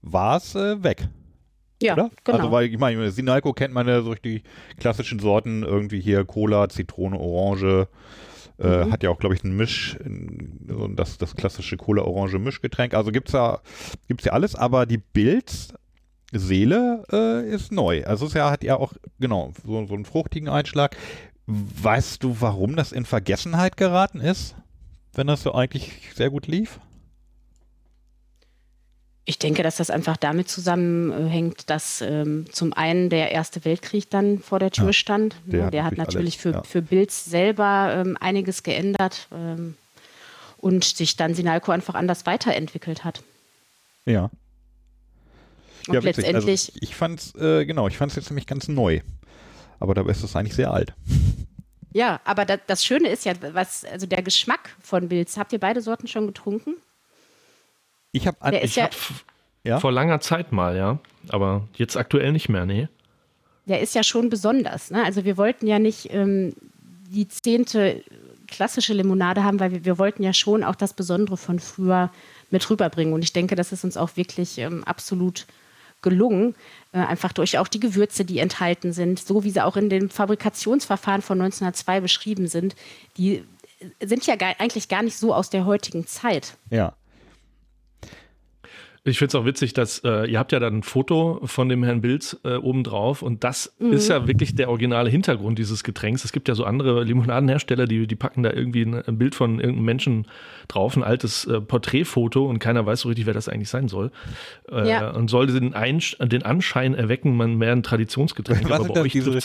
[0.01, 1.07] war es äh, weg.
[1.81, 2.09] Ja, oder?
[2.23, 2.37] genau.
[2.37, 4.43] Also, weil ich meine, Sinalco kennt man ja durch die
[4.79, 7.87] klassischen Sorten, irgendwie hier Cola, Zitrone, Orange.
[8.59, 8.91] Äh, mhm.
[8.91, 9.97] Hat ja auch, glaube ich, ein Misch,
[10.67, 12.93] so das, das klassische Cola-Orange-Mischgetränk.
[12.93, 13.59] Also gibt's ja,
[14.09, 15.73] gibt's ja alles, aber die Bild
[16.33, 18.03] Seele äh, ist neu.
[18.05, 20.97] Also es ja, hat ja auch, genau, so, so einen fruchtigen Einschlag.
[21.47, 24.55] Weißt du, warum das in Vergessenheit geraten ist?
[25.13, 26.79] Wenn das so eigentlich sehr gut lief?
[29.29, 34.39] Ich denke, dass das einfach damit zusammenhängt, dass ähm, zum einen der Erste Weltkrieg dann
[34.39, 35.35] vor der Tür ja, stand.
[35.45, 36.63] Der, ja, der hat natürlich alles, für, ja.
[36.63, 39.75] für Bilz selber ähm, einiges geändert ähm,
[40.57, 43.21] und sich dann Sinalco einfach anders weiterentwickelt hat.
[44.05, 44.31] Ja.
[45.87, 46.71] Und ja, also letztendlich.
[46.73, 49.01] Also ich fand es, äh, genau, ich fand es jetzt nämlich ganz neu.
[49.79, 50.95] Aber dabei ist es eigentlich sehr alt.
[51.93, 55.37] Ja, aber das, das Schöne ist ja, was, also der Geschmack von Bilz.
[55.37, 56.77] Habt ihr beide Sorten schon getrunken?
[58.11, 58.95] Ich habe ich ja, hab
[59.63, 59.79] ja?
[59.79, 60.99] vor langer Zeit mal, ja.
[61.29, 62.87] Aber jetzt aktuell nicht mehr, nee.
[63.65, 64.89] Der ist ja schon besonders.
[64.89, 65.03] Ne?
[65.03, 66.53] Also wir wollten ja nicht ähm,
[67.09, 68.03] die zehnte
[68.47, 72.09] klassische Limonade haben, weil wir, wir, wollten ja schon auch das Besondere von früher
[72.49, 73.13] mit rüberbringen.
[73.13, 75.45] Und ich denke, das ist uns auch wirklich ähm, absolut
[76.01, 76.55] gelungen,
[76.91, 80.09] äh, einfach durch auch die Gewürze, die enthalten sind, so wie sie auch in dem
[80.09, 82.75] Fabrikationsverfahren von 1902 beschrieben sind,
[83.17, 83.43] die
[84.01, 86.57] sind ja gar, eigentlich gar nicht so aus der heutigen Zeit.
[86.69, 86.93] Ja.
[89.03, 91.83] Ich finde es auch witzig, dass äh, ihr habt ja dann ein Foto von dem
[91.83, 93.93] Herrn Bilz äh, obendrauf und das mhm.
[93.93, 96.25] ist ja wirklich der originale Hintergrund dieses Getränks.
[96.25, 99.59] Es gibt ja so andere Limonadenhersteller, die, die packen da irgendwie ein, ein Bild von
[99.59, 100.27] irgendeinem Menschen
[100.67, 104.11] drauf, ein altes äh, Porträtfoto und keiner weiß so richtig, wer das eigentlich sein soll.
[104.69, 105.09] Äh, ja.
[105.11, 108.69] Und soll den, Einsch den Anschein erwecken, man mehr ein Traditionsgetränk.
[108.69, 109.39] Was sind das, diese,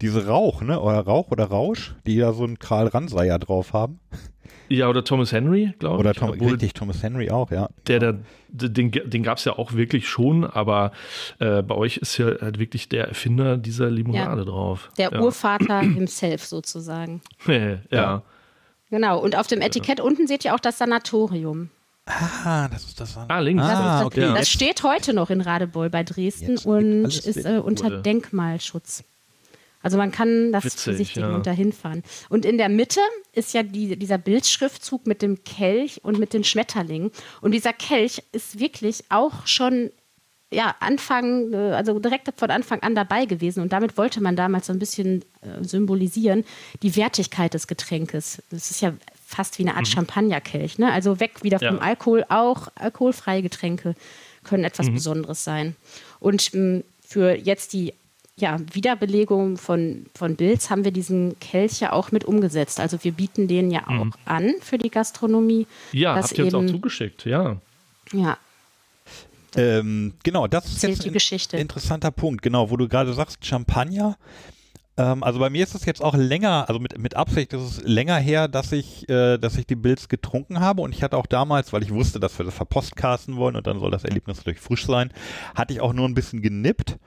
[0.00, 0.80] diese Rauch, ne?
[0.80, 4.00] Oder Rauch oder Rausch, die da so einen Karl Ranseier drauf haben?
[4.68, 6.00] Ja, oder Thomas Henry, glaube ich.
[6.00, 7.68] Oder Tom, richtig, Thomas Henry auch, ja.
[7.86, 10.92] Der, der, den, den gab es ja auch wirklich schon, aber
[11.38, 14.44] äh, bei euch ist ja halt wirklich der Erfinder dieser Limonade ja.
[14.44, 14.90] drauf.
[14.98, 15.20] Der ja.
[15.20, 17.20] Urvater himself sozusagen.
[17.46, 17.78] ja.
[17.90, 18.22] ja.
[18.90, 21.70] Genau, und auf dem Etikett unten seht ihr auch das Sanatorium.
[22.06, 23.16] Ah, das ist das.
[23.16, 23.64] Ah, links.
[23.64, 24.32] Ah, das, okay.
[24.32, 29.02] das steht heute noch in Radebeul bei Dresden und ist äh, unter Denkmalschutz.
[29.86, 31.36] Also man kann das Witzig, besichtigen ja.
[31.36, 32.02] und dahin fahren.
[32.28, 32.98] Und in der Mitte
[33.32, 37.12] ist ja die, dieser Bildschriftzug mit dem Kelch und mit den Schmetterlingen.
[37.40, 39.92] Und dieser Kelch ist wirklich auch schon
[40.50, 43.62] ja, Anfang, äh, also direkt von Anfang an dabei gewesen.
[43.62, 46.44] Und damit wollte man damals so ein bisschen äh, symbolisieren,
[46.82, 48.42] die Wertigkeit des Getränkes.
[48.50, 48.92] Das ist ja
[49.24, 49.92] fast wie eine Art mhm.
[49.92, 50.80] Champagnerkelch.
[50.80, 50.90] Ne?
[50.90, 51.80] Also weg wieder vom ja.
[51.80, 52.24] Alkohol.
[52.28, 53.94] Auch alkoholfreie Getränke
[54.42, 54.94] können etwas mhm.
[54.94, 55.76] Besonderes sein.
[56.18, 57.94] Und ähm, für jetzt die
[58.38, 62.78] ja, Wiederbelegung von, von Bills haben wir diesen Kelch ja auch mit umgesetzt.
[62.80, 64.12] Also wir bieten den ja auch Mhm.
[64.26, 65.66] an für die Gastronomie.
[65.92, 67.56] Ja, habt ihr uns auch eben- zugeschickt, ja.
[68.12, 68.36] Ja,
[69.56, 71.56] Ähm, genau, das ist jetzt die ein Geschichte.
[71.56, 74.18] interessanter Punkt, genau, wo du gerade sagst, Champagner.
[74.98, 77.82] Ähm, also bei mir ist es jetzt auch länger, also mit, mit Absicht ist es
[77.82, 81.26] länger her, dass ich, äh, dass ich die Bills getrunken habe und ich hatte auch
[81.26, 84.60] damals, weil ich wusste, dass wir das verpostcasten wollen und dann soll das Erlebnis natürlich
[84.60, 85.12] frisch sein,
[85.54, 86.98] hatte ich auch nur ein bisschen genippt.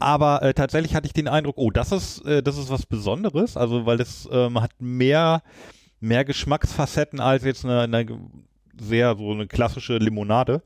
[0.00, 3.56] Aber äh, tatsächlich hatte ich den Eindruck, oh, das ist, äh, das ist was Besonderes,
[3.56, 5.42] also weil es ähm, hat mehr,
[6.00, 8.06] mehr Geschmacksfacetten als jetzt eine, eine
[8.80, 10.62] sehr so eine klassische Limonade.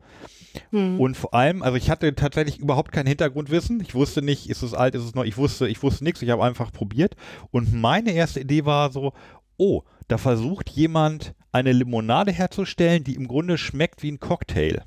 [0.98, 3.80] Und vor allem, also ich hatte tatsächlich überhaupt kein Hintergrundwissen.
[3.80, 5.24] Ich wusste nicht, ist es alt, ist es neu.
[5.24, 6.22] Ich wusste, ich wusste nichts.
[6.22, 7.14] Ich habe einfach probiert.
[7.50, 9.12] Und meine erste Idee war so,
[9.56, 14.82] oh, da versucht jemand eine Limonade herzustellen, die im Grunde schmeckt wie ein Cocktail.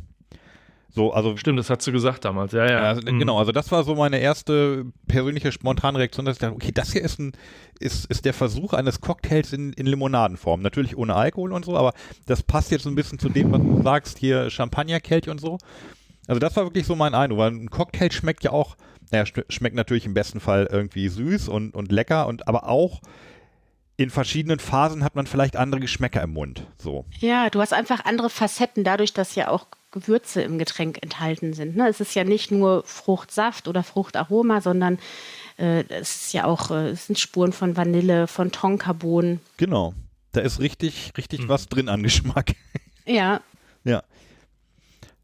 [0.93, 2.71] So, also Stimmt, das hast du gesagt damals, ja, ja.
[2.71, 3.19] ja, also, Mhm.
[3.19, 6.91] genau, also das war so meine erste persönliche spontane Reaktion, dass ich dachte, okay, das
[6.91, 7.31] hier ist ein,
[7.79, 10.61] ist, ist der Versuch eines Cocktails in, in Limonadenform.
[10.61, 11.93] Natürlich ohne Alkohol und so, aber
[12.25, 15.57] das passt jetzt so ein bisschen zu dem, was du sagst, hier Champagnerkelch und so.
[16.27, 18.75] Also das war wirklich so mein Eindruck, weil ein Cocktail schmeckt ja auch,
[19.11, 23.01] naja, sch- schmeckt natürlich im besten Fall irgendwie süß und, und lecker und aber auch
[23.97, 26.67] in verschiedenen Phasen hat man vielleicht andere Geschmäcker im Mund.
[26.77, 27.05] So.
[27.19, 31.75] Ja, du hast einfach andere Facetten, dadurch, dass ja auch Gewürze im Getränk enthalten sind.
[31.75, 31.87] Ne?
[31.87, 34.99] Es ist ja nicht nur Fruchtsaft oder Fruchtaroma, sondern
[35.57, 39.41] äh, es ist ja auch, äh, es sind Spuren von Vanille, von Tonkabohnen.
[39.57, 39.93] Genau.
[40.31, 42.53] Da ist richtig, richtig was drin an Geschmack.
[43.05, 43.41] Ja,
[43.83, 44.03] ja.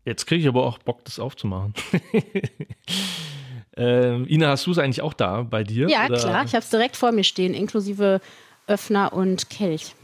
[0.06, 1.74] Jetzt kriege ich aber auch Bock, das aufzumachen.
[3.78, 5.90] ähm, Ina, hast du es eigentlich auch da bei dir?
[5.90, 6.18] ja oder?
[6.18, 8.22] klar, ich habe es direkt vor mir stehen, inklusive
[8.68, 9.96] Öffner und Kelch.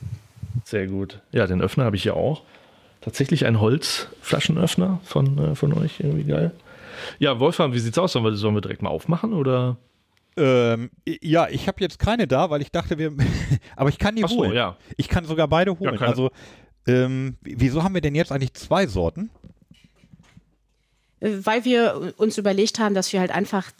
[0.65, 1.21] Sehr gut.
[1.31, 2.43] Ja, den Öffner habe ich ja auch.
[3.03, 5.99] Tatsächlich ein Holzflaschenöffner von, äh, von euch.
[5.99, 6.51] Irgendwie geil.
[7.19, 8.13] Ja, Wolfram, wie sieht's aus?
[8.13, 9.77] Sollen wir, sollen wir direkt mal aufmachen oder?
[10.37, 13.11] Ähm, ja, ich habe jetzt keine da, weil ich dachte, wir.
[13.75, 14.53] aber ich kann die Ach so, holen.
[14.53, 14.77] ja.
[14.97, 15.97] Ich kann sogar beide holen.
[15.97, 16.31] keine- also,
[16.87, 19.29] ähm, wieso haben wir denn jetzt eigentlich zwei Sorten?
[21.19, 23.71] Weil wir uns überlegt haben, dass wir halt einfach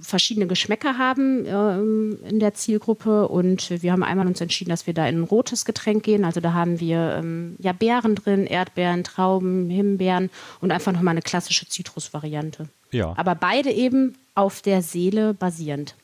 [0.00, 4.94] verschiedene Geschmäcker haben ähm, in der Zielgruppe und wir haben einmal uns entschieden, dass wir
[4.94, 6.24] da in ein rotes Getränk gehen.
[6.24, 10.30] Also da haben wir ähm, ja Beeren drin, Erdbeeren, Trauben, Himbeeren
[10.60, 12.68] und einfach nochmal eine klassische Zitrusvariante.
[12.90, 13.14] Ja.
[13.16, 15.94] Aber beide eben auf der Seele basierend.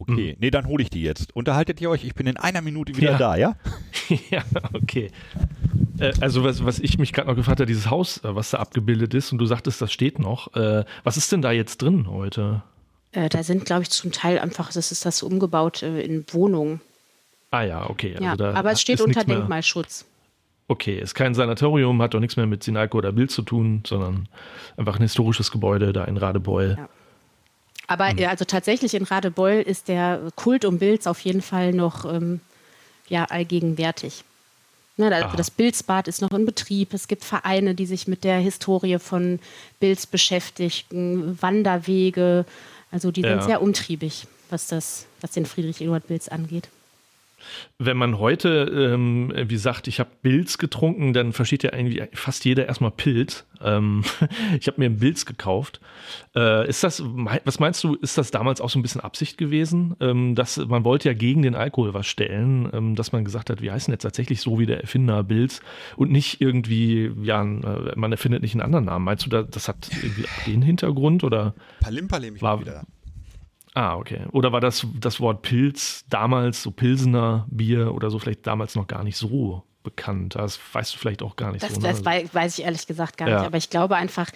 [0.00, 1.34] Okay, nee, dann hole ich die jetzt.
[1.34, 2.04] Unterhaltet ihr euch?
[2.04, 3.18] Ich bin in einer Minute wieder Ja.
[3.18, 3.56] da, ja?
[4.30, 5.10] ja, okay.
[5.98, 8.58] Äh, also was, was ich mich gerade noch gefragt habe, dieses Haus, äh, was da
[8.58, 10.54] abgebildet ist und du sagtest, das steht noch.
[10.54, 12.62] Äh, was ist denn da jetzt drin heute?
[13.12, 16.80] Äh, da sind, glaube ich, zum Teil einfach, das ist das umgebaut äh, in Wohnungen.
[17.50, 18.12] Ah ja, okay.
[18.12, 20.04] Also Ja, da aber es steht unter mehr- Denkmalschutz.
[20.70, 24.28] Okay, ist kein Sanatorium, hat doch nichts mehr mit Sinalco oder Bild zu tun, sondern
[24.76, 26.74] einfach ein historisches Gebäude da in Radebeul.
[26.78, 26.88] Ja.
[27.86, 28.18] Aber Hm.
[28.18, 32.40] äh, also tatsächlich in Radebeul ist der Kult um Bilz auf jeden Fall noch ähm,
[33.08, 34.24] ja, allgegenwärtig.
[34.98, 35.36] Ne, da, Aha.
[35.36, 36.92] das Bilzbad ist noch in Betrieb.
[36.92, 39.38] Es gibt Vereine, die sich mit der Historie von
[39.80, 42.44] Bilz beschäftigen, Wanderwege.
[42.90, 43.30] Also die Ja.
[43.30, 46.68] sind sehr umtriebig, was, das, was den Friedrich Eduard Bilz angeht.
[47.78, 52.44] Wenn man heute, ähm, wie sagt, ich habe Bilz getrunken, dann versteht ja eigentlich fast
[52.44, 53.46] jeder erstmal Pilz.
[53.62, 54.02] Ähm,
[54.60, 55.80] ich habe mir einen Bilz gekauft.
[56.34, 59.94] Äh, ist das, was meinst du, ist das damals auch so ein bisschen Absicht gewesen?
[60.00, 63.62] Ähm, dass man wollte ja gegen den Alkohol was stellen, ähm, dass man gesagt hat,
[63.62, 65.60] wir heißen jetzt tatsächlich so wie der Erfinder Bilz
[65.96, 69.04] und nicht irgendwie, ja, äh, man erfindet nicht einen anderen Namen.
[69.04, 71.54] Meinst du, da, das hat irgendwie auch den Hintergrund oder?
[71.80, 72.84] Palimpalim ich War- wieder.
[73.80, 74.22] Ah, okay.
[74.32, 78.88] Oder war das, das Wort Pilz damals, so Pilsener Bier oder so, vielleicht damals noch
[78.88, 80.34] gar nicht so bekannt?
[80.34, 81.80] Das weißt du vielleicht auch gar nicht Das, so.
[81.80, 81.86] Ne?
[81.86, 83.36] das wei- weiß ich ehrlich gesagt gar Ja.
[83.36, 83.46] nicht.
[83.46, 84.30] Aber ich glaube einfach,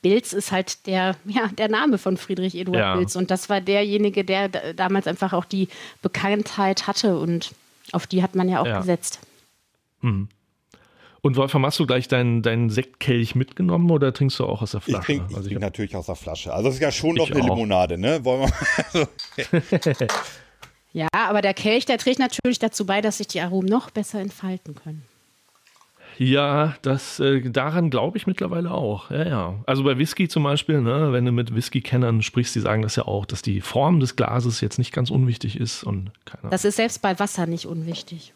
[0.00, 2.96] Bilz ist halt der, ja, der Name von Friedrich Eduard Ja.
[2.96, 3.16] Bilz.
[3.16, 5.68] Und das war derjenige, der da- damals einfach auch die
[6.00, 7.18] Bekanntheit hatte.
[7.18, 7.54] Und
[7.92, 8.78] auf die hat man ja auch Ja.
[8.78, 9.20] gesetzt.
[11.26, 14.78] Und Wolfram, hast du gleich deinen, deinen Sektkelch mitgenommen oder trinkst du auch aus der
[14.78, 15.06] Ich Flasche?
[15.06, 16.52] trinke ich Also trink natürlich aus der Flasche.
[16.54, 17.48] Also es ist ja schon noch eine auch.
[17.56, 18.24] Limonade, ne?
[18.24, 19.08] Wollen wir mal.
[19.82, 20.06] Also,
[20.92, 24.20] Ja, aber der Kelch, der trägt natürlich dazu bei, dass sich die Aromen noch besser
[24.20, 25.02] entfalten können.
[26.16, 29.10] Ja, das, äh, daran glaube ich mittlerweile auch.
[29.10, 29.54] Ja, ja.
[29.66, 33.04] Also bei Whisky zum Beispiel, ne, wenn du mit Whisky-Kennern sprichst, die sagen das ja
[33.06, 36.76] auch, dass die Form des Glases jetzt nicht ganz unwichtig ist und keine Das ist
[36.76, 38.32] selbst bei Wasser nicht unwichtig.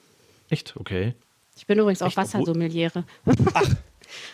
[0.51, 0.75] Echt?
[0.77, 1.15] Okay.
[1.61, 2.17] Ich bin übrigens auch Echt?
[2.17, 3.05] Wassersommeliere.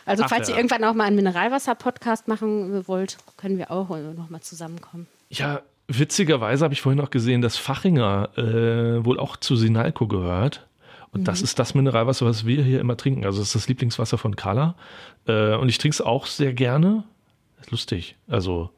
[0.07, 0.55] Also Ach, falls ja.
[0.55, 5.07] ihr irgendwann auch mal einen Mineralwasser-Podcast machen wollt, können wir auch noch mal zusammenkommen.
[5.29, 10.67] Ja, witzigerweise habe ich vorhin noch gesehen, dass Fachinger äh, wohl auch zu Sinalco gehört.
[11.13, 13.27] Und das ist das Mineralwasser, was wir hier immer trinken.
[13.27, 14.77] Also das ist das Lieblingswasser von Carla.
[15.27, 17.05] Äh, und ich trinke es auch sehr gerne.
[17.61, 18.17] Ist lustig.
[18.29, 18.71] Also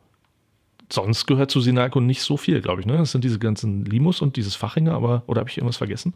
[0.93, 2.89] sonst gehört zu Sinalco nicht so viel, glaube ich.
[2.89, 2.97] Ne?
[2.97, 6.15] Das sind diese ganzen Limus und dieses Fachinger, aber oder habe ich irgendwas vergessen?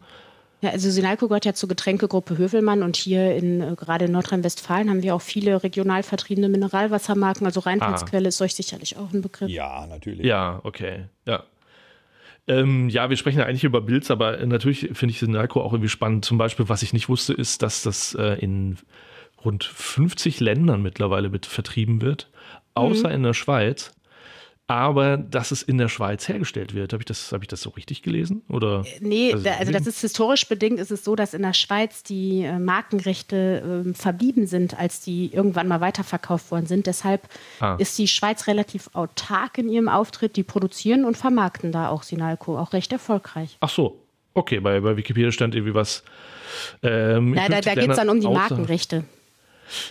[0.63, 4.89] Ja, also Sinalco gehört ja zur Getränkegruppe Hövelmann und hier in äh, gerade in Nordrhein-Westfalen
[4.89, 7.45] haben wir auch viele regional vertriebene Mineralwassermarken.
[7.45, 9.49] Also Reinheitsquelle ist euch sicherlich auch ein Begriff.
[9.49, 10.25] Ja, natürlich.
[10.25, 11.07] Ja, okay.
[11.25, 11.43] Ja.
[12.47, 15.89] Ähm, ja, wir sprechen ja eigentlich über Builds, aber natürlich finde ich Sinalco auch irgendwie
[15.89, 16.23] spannend.
[16.23, 18.77] Zum Beispiel, was ich nicht wusste, ist, dass das äh, in
[19.43, 22.29] rund 50 Ländern mittlerweile mit vertrieben wird,
[22.73, 23.91] außer in der Schweiz.
[24.75, 27.69] Aber dass es in der Schweiz hergestellt wird, habe ich, das- habe ich das so
[27.69, 28.41] richtig gelesen?
[28.49, 28.83] Oder?
[29.01, 32.41] Nee, Also- also das ist historisch bedingt, ist es so, dass in der Schweiz die
[32.41, 36.87] äh, Markenrechte ähm, verblieben sind, als die irgendwann mal weiterverkauft worden sind.
[36.87, 37.21] Deshalb
[37.59, 37.75] Ah.
[37.77, 40.37] ist die Schweiz relativ autark in ihrem Auftritt.
[40.37, 43.57] Die produzieren und vermarkten da auch Sinalco, auch recht erfolgreich.
[43.59, 43.99] Ach so,
[44.33, 46.03] okay, bei, bei Wikipedia stand irgendwie was.
[46.81, 49.03] Ähm, Ja, da da geht es dann um die Markenrechte,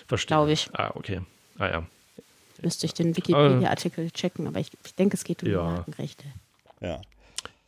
[0.09, 0.27] Verstehe.
[0.37, 0.69] glaub ich.
[0.73, 1.21] Ah, okay.
[1.59, 1.83] Ah ja.
[2.63, 5.69] Müsste ich den Wikipedia-Artikel checken, aber ich, ich denke, es geht um Ja.
[5.69, 6.25] die Markenrechte.
[6.81, 7.01] Ja.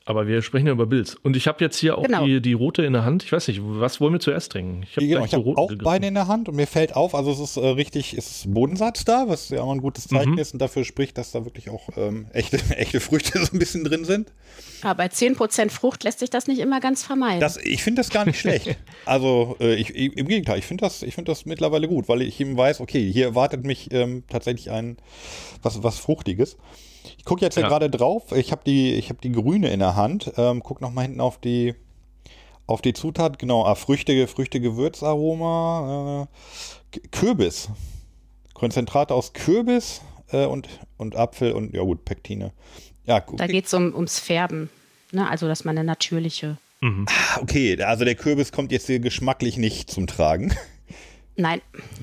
[0.07, 1.15] Aber wir sprechen ja über Builds.
[1.15, 2.27] Und ich habe jetzt hier auch Genau.
[2.27, 3.23] die, die rote in der Hand.
[3.25, 4.83] Ich weiß nicht, was wollen wir zuerst trinken?
[4.83, 5.85] Ich habe Genau, ich roten auch gegriffen.
[5.85, 8.53] beide in der Hand und mir fällt auf, also es ist äh, richtig, es ist
[8.53, 10.39] Bodensatz da, was ja immer ein gutes Zeichen Mhm.
[10.39, 13.83] ist und dafür spricht, dass da wirklich auch ähm, echte, echte Früchte so ein bisschen
[13.85, 14.31] drin sind.
[14.83, 17.41] Aber bei 10% Frucht lässt sich das nicht immer ganz vermeiden.
[17.41, 18.77] Das, ich finde das gar nicht schlecht.
[19.07, 22.39] Also äh, ich, im Gegenteil, ich finde das, ich finde das mittlerweile gut, weil ich
[22.41, 24.97] eben weiß, okay, hier erwartet mich ähm, tatsächlich ein
[25.63, 26.57] was, was Fruchtiges.
[27.25, 27.69] Ich gucke jetzt hier Ja.
[27.71, 28.33] gerade drauf.
[28.33, 30.33] Ich habe die, ich habe die grüne in der Hand.
[30.37, 31.75] Ähm, guck noch mal hinten auf die
[32.67, 33.39] auf die Zutat.
[33.39, 36.29] Genau, ah, Früchte, Früchte, Gewürzaroma,
[36.95, 37.71] äh, Kürbis,
[38.53, 42.53] Konzentrat aus Kürbis äh, und und Apfel und ja gut Pektine.
[43.07, 44.69] Ja, gu- da geht es um, ums Färben.
[45.13, 45.27] Ne?
[45.29, 46.59] Also, dass man eine natürliche.
[46.83, 50.55] Ah, okay, also der Kürbis kommt jetzt hier geschmacklich nicht zum Tragen.
[51.37, 51.63] Nein,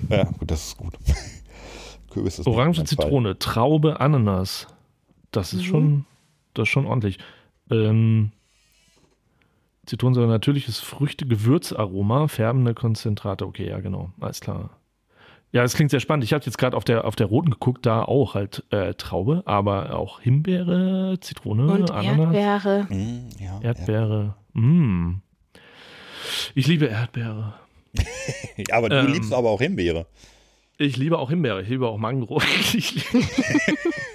[0.09, 0.95] Ja, gut, das ist gut.
[2.09, 2.83] Kürbis ist Orange.
[2.85, 4.65] Zitrone, Traube, Ananas.
[5.31, 5.59] Das Mhm.
[5.59, 6.05] ist schon,
[6.53, 7.17] das ist schon ordentlich.
[7.69, 8.31] Ähm,
[9.85, 13.45] Zitronen sind ein natürliches Früchte-Gewürzaroma, färbende Konzentrate.
[13.47, 14.11] Okay, ja, genau.
[14.19, 14.69] Alles klar.
[15.53, 16.23] Ja, das klingt sehr spannend.
[16.23, 19.43] Ich habe jetzt gerade auf der, auf der roten geguckt, da auch halt äh, Traube,
[19.45, 22.87] aber auch Himbeere, Zitrone, und Ananas, Erdbeere.
[22.89, 24.35] Mm, ja, Erdbeere.
[24.53, 25.15] Mm.
[26.55, 27.55] Ich liebe Erdbeere.
[28.69, 29.11] ja, aber du Ähm.
[29.13, 30.05] liebst aber auch Himbeere.
[30.77, 32.41] Ich liebe auch Himbeere, ich liebe auch Mango.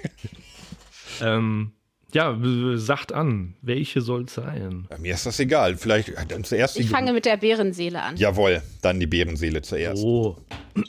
[1.21, 1.71] Ähm,
[2.13, 2.37] ja,
[2.75, 4.85] sagt an, welche soll es sein?
[4.89, 5.75] Bei mir ist das egal.
[5.77, 8.15] Vielleicht äh, dann zuerst die Ich fange mit der Beerenseele an.
[8.17, 10.03] Jawohl, dann die Beerenseele zuerst.
[10.03, 10.37] Oh,
[10.75, 10.83] Oh,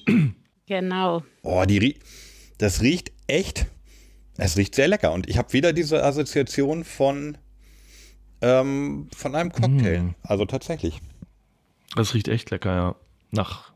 [0.66, 1.22] Genau.
[1.66, 1.98] die rie
[2.58, 3.66] das riecht echt.
[4.36, 7.38] Es riecht sehr lecker und ich habe wieder diese Assoziation von
[8.40, 10.02] ähm, von einem Cocktail.
[10.02, 10.14] Mm.
[10.22, 11.00] Also tatsächlich.
[11.96, 12.96] das riecht echt lecker, ja.
[13.30, 13.67] Nach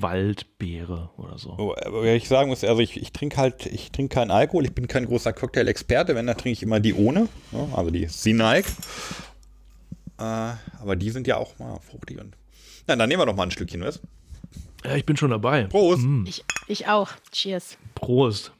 [0.00, 1.56] Waldbeere oder so.
[1.58, 4.86] Oh, ich sagen muss, also ich, ich trinke halt, ich trinke keinen Alkohol, ich bin
[4.86, 8.64] kein großer Cocktail-Experte, wenn, dann trinke ich immer die ohne, ja, also die Sinaik.
[10.18, 10.22] Äh,
[10.80, 12.34] aber die sind ja auch mal fruchtig und.
[12.86, 14.00] Na, dann nehmen wir doch mal ein Stückchen, was?
[14.84, 15.64] Ja, ich bin schon dabei.
[15.64, 16.06] Prost!
[16.26, 17.10] Ich, ich auch.
[17.32, 17.76] Cheers.
[17.94, 18.52] Prost.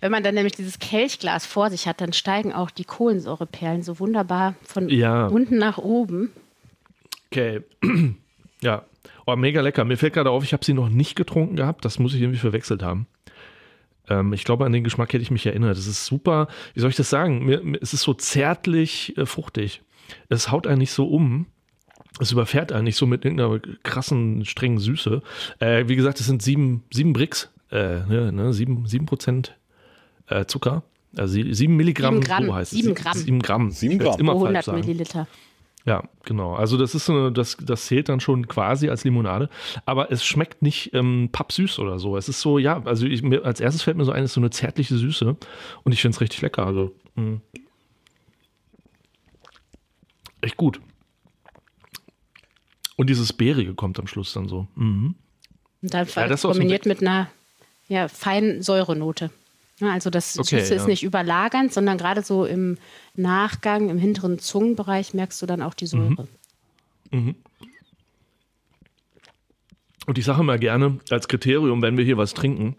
[0.00, 3.98] Wenn man dann nämlich dieses Kelchglas vor sich hat, dann steigen auch die Kohlensäureperlen so
[4.00, 5.26] wunderbar von Ja.
[5.28, 6.30] unten nach oben.
[7.30, 7.60] Okay.
[8.62, 8.84] ja.
[9.26, 9.84] Oh, mega lecker.
[9.84, 11.84] Mir fällt gerade auf, ich habe sie noch nicht getrunken gehabt.
[11.84, 13.06] Das muss ich irgendwie verwechselt haben.
[14.08, 15.76] Ähm, ich glaube, an den Geschmack hätte ich mich erinnert.
[15.76, 16.48] Das ist super.
[16.74, 17.44] Wie soll ich das sagen?
[17.44, 19.82] Mir, mir, es ist so zärtlich äh, fruchtig.
[20.28, 21.46] Es haut einen nicht so um.
[22.20, 25.22] Es überfährt einen nicht so mit irgendeiner krassen, strengen Süße.
[25.60, 29.56] Äh, wie gesagt, es sind sieben, sieben Bricks, äh, ne, ne, sieben, sieben Prozent
[30.26, 30.82] äh, Zucker.
[31.16, 32.46] Also sie- sieben Milligramm, Sieben Gramm.
[32.46, 32.78] so heißt es.
[32.78, 33.16] Sieben Gramm.
[33.16, 33.70] Sieben Gramm.
[33.70, 34.20] Sieben Gramm.
[34.20, 34.80] Immer Pro falsch 100 sagen.
[34.80, 35.26] Milliliter.
[35.84, 36.54] Ja, genau.
[36.54, 39.48] Also das ist so eine, das, das zählt dann schon quasi als Limonade,
[39.84, 42.16] aber es schmeckt nicht ähm, pappsüß oder so.
[42.16, 44.34] Es ist so, ja, also ich, mir, als erstes fällt mir so ein, es ist
[44.34, 45.36] so eine zärtliche Süße
[45.82, 46.66] und ich finde es richtig lecker.
[46.66, 47.40] Also mh.
[50.40, 50.80] echt gut.
[52.96, 54.68] Und dieses Beerige kommt am Schluss dann so.
[54.76, 55.16] Mhm.
[55.82, 57.28] Und dann Ja, kombiniert mit einer
[57.88, 59.30] ja, feinen Säurenote.
[59.80, 60.88] Ja, also das Okay, Süße ist ja.
[60.88, 62.78] nicht überlagernd, sondern gerade so im
[63.14, 66.28] Nachgang, im hinteren Zungenbereich merkst du dann auch die Säure.
[70.06, 72.76] Und ich sage immer gerne als Kriterium, wenn wir hier was trinken,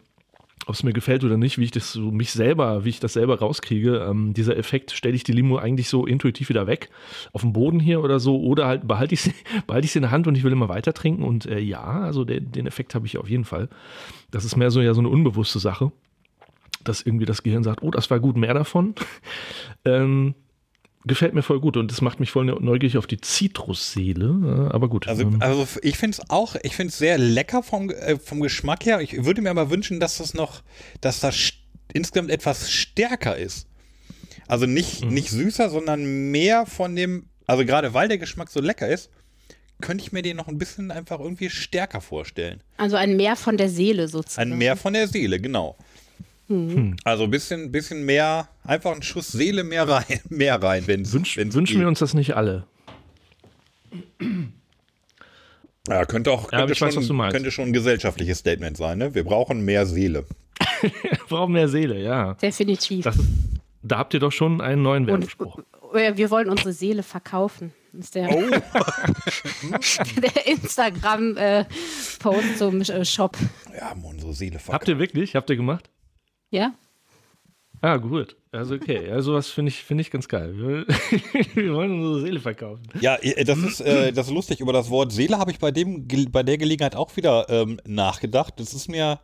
[0.65, 3.13] ob es mir gefällt oder nicht, wie ich das so mich selber, wie ich das
[3.13, 6.89] selber rauskriege, ähm, dieser Effekt, stelle ich die Limo eigentlich so intuitiv wieder weg,
[7.33, 9.33] auf dem Boden hier oder so, oder halt behalte ich sie,
[9.67, 11.23] behalte ich sie in der Hand und ich will immer weiter trinken.
[11.23, 13.69] Und äh, ja, also den, den Effekt habe ich auf jeden Fall.
[14.31, 15.91] Das ist mehr so ja so eine unbewusste Sache,
[16.83, 18.95] dass irgendwie das Gehirn sagt, oh, das war gut, mehr davon.
[19.85, 20.35] ähm,
[21.05, 24.87] gefällt mir voll gut und das macht mich voll neugierig auf die Zitrusseele, äh, aber
[24.87, 25.07] gut.
[25.07, 28.39] Also, ähm, also ich finde es auch, ich finde es sehr lecker vom, äh, vom
[28.39, 29.01] Geschmack her.
[29.01, 30.61] Ich würde mir aber wünschen, dass das noch,
[31.01, 31.53] dass das
[31.93, 33.67] insgesamt etwas stärker ist.
[34.47, 38.87] Also nicht, nicht süßer, sondern mehr von dem, also gerade weil der Geschmack so lecker
[38.87, 39.09] ist,
[39.81, 42.61] könnte ich mir den noch ein bisschen einfach irgendwie stärker vorstellen.
[42.77, 44.53] Also ein Meer von der Seele sozusagen.
[44.53, 45.75] Ein Mehr von der Seele, genau.
[47.05, 51.37] Also ein bisschen, bisschen mehr, einfach ein Schuss Seele mehr rein, mehr rein, wenn Wünsch,
[51.37, 52.65] wünschen wir uns das nicht alle.
[55.87, 57.33] Ja, könnte auch Ja, könnte, ich weiß, schon, was du meinst.
[57.35, 59.13] könnte schon ein gesellschaftliches Statement sein, ne?
[59.15, 60.25] Wir brauchen mehr Seele.
[60.81, 60.91] Wir
[61.29, 62.33] brauchen mehr Seele, ja.
[62.35, 63.03] Definitiv.
[63.03, 63.27] Das ist,
[63.81, 65.59] da habt ihr doch schon einen neuen Werbespruch.
[65.93, 67.73] äh, wir wollen unsere Seele verkaufen.
[67.91, 68.41] Das ist der, Oh.
[70.21, 73.37] der Instagram-Post zum äh, Shop.
[73.71, 74.87] Wir haben unsere Seele Habt verkauft.
[74.87, 75.35] ihr wirklich?
[75.35, 75.89] Habt ihr gemacht?
[76.53, 76.75] Ja?
[77.81, 78.37] Ah, gut.
[78.51, 79.07] Also okay.
[79.07, 80.53] Ja, sowas finde ich, finde ich ganz geil.
[80.55, 80.85] Wir,
[81.55, 82.83] wir wollen unsere Seele verkaufen.
[83.01, 84.59] Ja, äh, das ist, äh, das ist lustig.
[84.59, 88.53] Über das Wort Seele habe ich bei, dem, bei der Gelegenheit auch wieder ähm, nachgedacht.
[88.57, 89.19] Das ist mir,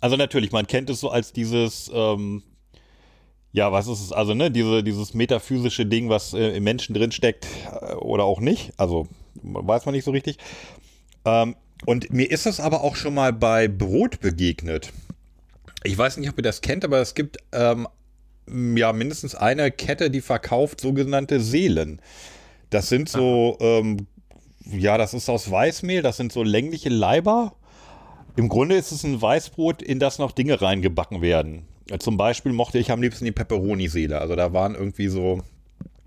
[0.00, 2.42] also natürlich, man kennt es so als dieses, ähm,
[3.52, 4.12] ja, was ist es?
[4.12, 8.40] Also, ne, diese, dieses metaphysische Ding, was äh, im Menschen drin steckt äh, oder auch
[8.40, 8.72] nicht.
[8.78, 9.06] Also,
[9.42, 10.38] weiß man nicht so richtig.
[11.26, 14.92] Ähm, und mir ist es aber auch schon mal bei Brot begegnet.
[15.82, 17.88] Ich weiß nicht, ob ihr das kennt, aber es gibt ähm,
[18.76, 22.00] ja mindestens eine Kette, die verkauft sogenannte Seelen.
[22.70, 24.06] Das sind so, ähm,
[24.64, 27.54] ja, das ist aus Weißmehl, das sind so längliche Leiber.
[28.36, 31.66] Im Grunde ist es ein Weißbrot, in das noch Dinge reingebacken werden.
[31.98, 34.20] Zum Beispiel mochte ich am liebsten die Pepperoni-Seele.
[34.20, 35.42] Also da waren irgendwie so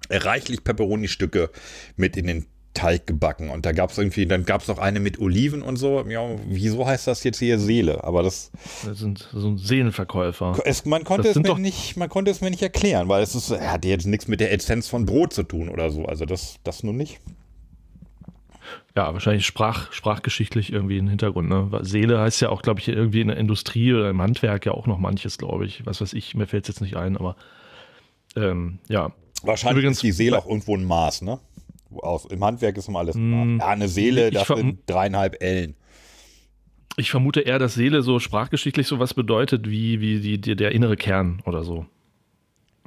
[0.10, 1.50] reichlich Pepperoni-Stücke
[1.98, 3.50] mit in den Teig gebacken.
[3.50, 6.04] Und da gab es irgendwie, dann gab es noch eine mit Oliven und so.
[6.08, 8.04] Ja, wieso heißt das jetzt hier Seele?
[8.04, 8.52] Aber das,
[8.86, 10.60] Das sind so ein Seelenverkäufer.
[10.66, 13.36] es, man, konnte Das es mir nicht, man konnte es mir nicht erklären, weil es
[13.36, 16.06] ist, hat jetzt nichts mit der Essenz von Brot zu tun oder so.
[16.06, 17.20] Also das, das nun nicht.
[18.96, 21.50] Ja, wahrscheinlich sprach, sprachgeschichtlich irgendwie ein Hintergrund.
[21.50, 21.70] Ne?
[21.82, 24.86] Seele heißt ja auch, glaube ich, irgendwie in der Industrie oder im Handwerk ja auch
[24.88, 25.86] noch manches, glaube ich.
[25.86, 27.36] Was weiß ich, mir fällt es jetzt nicht ein, aber
[28.36, 29.12] ähm, ja.
[29.42, 31.40] Wahrscheinlich Übrigens- ist die Seele auch irgendwo ein Maß, ne?
[32.00, 33.60] Aus, Im Handwerk ist immer alles Maß.
[33.60, 35.76] Ja, eine Seele, das sind dreieinhalb Ellen.
[36.96, 40.96] Ich vermute eher, dass Seele so sprachgeschichtlich sowas bedeutet wie, wie die, die, der innere
[40.96, 41.86] Kern oder so.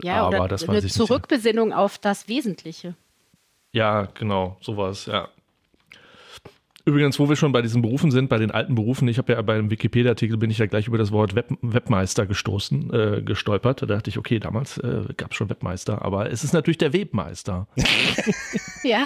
[0.03, 0.95] Ja, Aber oder das weiß eine ich nicht.
[0.95, 2.95] Zurückbesinnung auf das Wesentliche.
[3.73, 5.29] Ja, genau, sowas, ja.
[6.89, 9.43] Übrigens, wo wir schon bei diesen Berufen sind, bei den alten Berufen, ich habe ja
[9.43, 13.83] beim Wikipedia-Artikel bin ich ja gleich über das Wort Web Webmeister gestoßen, äh, gestolpert.
[13.83, 16.93] Da dachte ich, okay, damals äh, gab es schon Webmeister, aber es ist natürlich der
[16.93, 17.67] Webmeister.
[18.85, 19.05] Ja,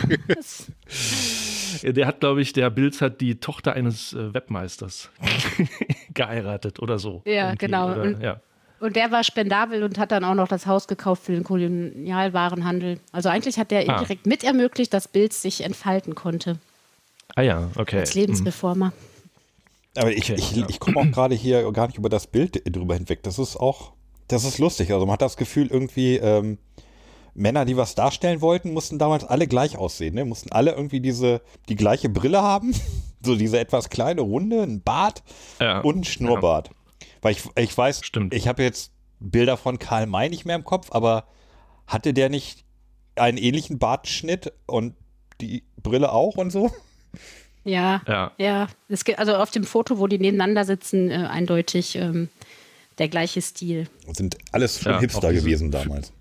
[1.83, 5.09] der hat, glaube ich, der Bilz hat die Tochter eines äh, Webmeisters
[6.15, 7.23] geheiratet oder so.
[7.25, 7.93] Ja, Irgendwie, genau.
[7.93, 8.41] Oder, Und- ja.
[8.81, 12.99] und der war spendabel und hat dann auch noch das Haus gekauft für den Kolonialwarenhandel.
[13.13, 13.95] Also eigentlich hat der Ah.
[14.01, 16.59] indirekt mit ermöglicht, dass Bild sich entfalten konnte
[17.37, 17.99] Ah ja, okay.
[18.01, 18.93] als Lebensreformer.
[19.97, 20.67] Aber ich, Okay, ich, ja.
[20.69, 23.23] ich komme auch gerade hier gar nicht über das Bild drüber hinweg.
[23.23, 23.93] Das ist auch,
[24.29, 24.93] das ist lustig.
[24.93, 26.59] Also man hat das Gefühl, irgendwie ähm,
[27.35, 30.15] Männer, die was darstellen wollten, mussten damals alle gleich aussehen.
[30.15, 30.25] Ne?
[30.25, 32.75] Mussten alle irgendwie diese, die gleiche Brille haben.
[33.23, 35.23] So diese etwas kleine Runde, ein Bart
[35.61, 35.81] Ja.
[35.81, 36.71] und ein Schnurrbart.
[37.21, 38.33] Weil ich, ich weiß, Stimmt.
[38.33, 41.27] ich habe jetzt Bilder von Karl May nicht mehr im Kopf, aber
[41.87, 42.65] hatte der nicht
[43.17, 44.95] einen ähnlichen Bartschnitt und
[45.43, 46.71] die Brille auch und so?
[47.65, 48.33] Ja, Ja.
[48.39, 48.69] ja.
[48.89, 52.29] Es gibt, also auf dem Foto, wo die nebeneinander sitzen, äh, eindeutig ähm,
[52.99, 53.87] der gleiche Stil.
[54.07, 56.13] Das sind alles schon Ja, auch Hipster diese- gewesen damals.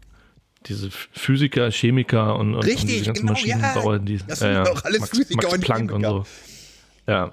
[0.65, 3.99] Diese Ph- Physiker, Chemiker und, und, Richtig, und diese ganzen genau, Maschinenbauer, ja.
[3.99, 6.25] die Das sind doch alles Max, Physiker Max und Planck und Chemiker.
[7.05, 7.11] so.
[7.11, 7.31] Ja,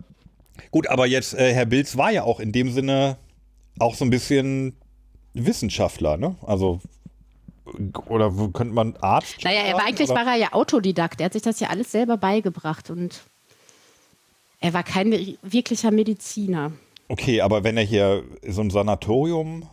[0.71, 3.19] Gut, aber jetzt, äh, Herr Bilz war ja auch in dem Sinne
[3.79, 4.75] auch so ein bisschen
[5.35, 6.37] Wissenschaftler, ne?
[6.47, 6.81] Also,
[8.09, 9.43] oder wo könnte man Arzt?
[9.45, 10.21] Naja, er war eigentlich oder?
[10.25, 11.21] war er ja Autodidakt.
[11.21, 13.21] Er hat sich das ja alles selber beigebracht und
[14.67, 15.13] er war kein
[15.43, 16.73] wirklicher Mediziner.
[17.07, 19.69] Okay, aber wenn er hier so ein Sanatorium,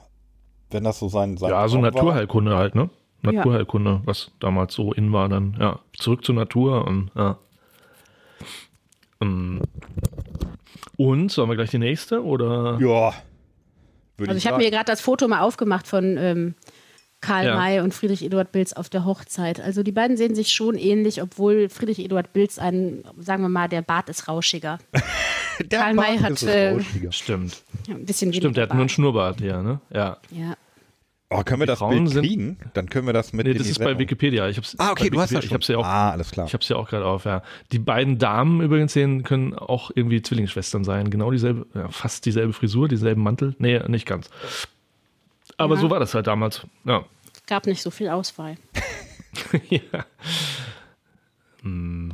[0.70, 2.92] wenn das so sein, sein ja so Traum war- Naturheilkunde halt, ne?
[3.24, 5.80] Naturheilkunde, was damals so in war, dann, ja.
[5.98, 7.40] Zurück zur Natur und, ja.
[9.20, 9.62] Ähm,
[10.98, 12.78] Und, sollen wir gleich die nächste, oder?
[12.80, 13.14] Ja.
[14.18, 16.54] Würde Also ich habe mir gerade das Foto mal aufgemacht von ähm,
[17.24, 17.56] Karl Ja.
[17.56, 19.60] May und Friedrich Eduard Bilz auf der Hochzeit.
[19.62, 23.70] Also die beiden sehen sich schon ähnlich, obwohl Friedrich Eduard Bilz ein, sagen wir mal,
[23.70, 24.78] der Bart ist rauschiger.
[25.72, 27.12] Der Karl May Bart hat, ist äh, rauschiger.
[27.12, 27.62] Stimmt.
[27.88, 28.92] Ja, ein bisschen Stimmt, der hat weniger nur einen Bart.
[28.92, 29.80] Schnurrbart hier, ne?
[29.94, 30.18] Ja.
[30.32, 30.56] Ja.
[31.30, 32.58] Oh, können wir Die das Frauen Bild sind- kriegen?
[32.74, 33.98] Dann können wir das mit Nee, das ist bei.
[33.98, 34.48] Wikipedia.
[34.50, 35.56] Ich hab's, Ah, okay, du hast Wikipedia- das Ich schon.
[35.56, 36.46] hab's ja auch Ah, alles klar.
[36.48, 37.42] Ich habe sie auch gerade auf, ja.
[37.72, 41.10] Die beiden Damen übrigens sehen, können auch irgendwie Zwillingsschwestern sein.
[41.12, 43.56] Genau dieselbe, ja, fast dieselbe Frisur, dieselben Mantel.
[43.60, 44.30] Nee, nicht ganz.
[45.58, 45.82] Aber Ja.
[45.82, 46.62] so war das halt damals.
[46.86, 47.06] Ja.
[47.34, 48.56] Es gab nicht so viel Auswahl.
[49.70, 50.06] ja.
[51.62, 52.14] Hm.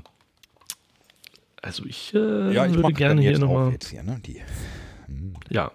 [1.61, 3.71] Also ich äh, Ja, ich würde gerne hier nochmal.
[3.71, 4.21] ne?
[4.25, 4.41] Die.
[5.49, 5.71] Ja.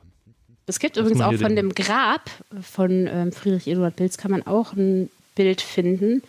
[0.67, 2.31] Es gibt übrigens auch von dem Grab
[2.63, 6.23] von ähm, Friedrich Eduard Bilz kann man auch ein Bild finden.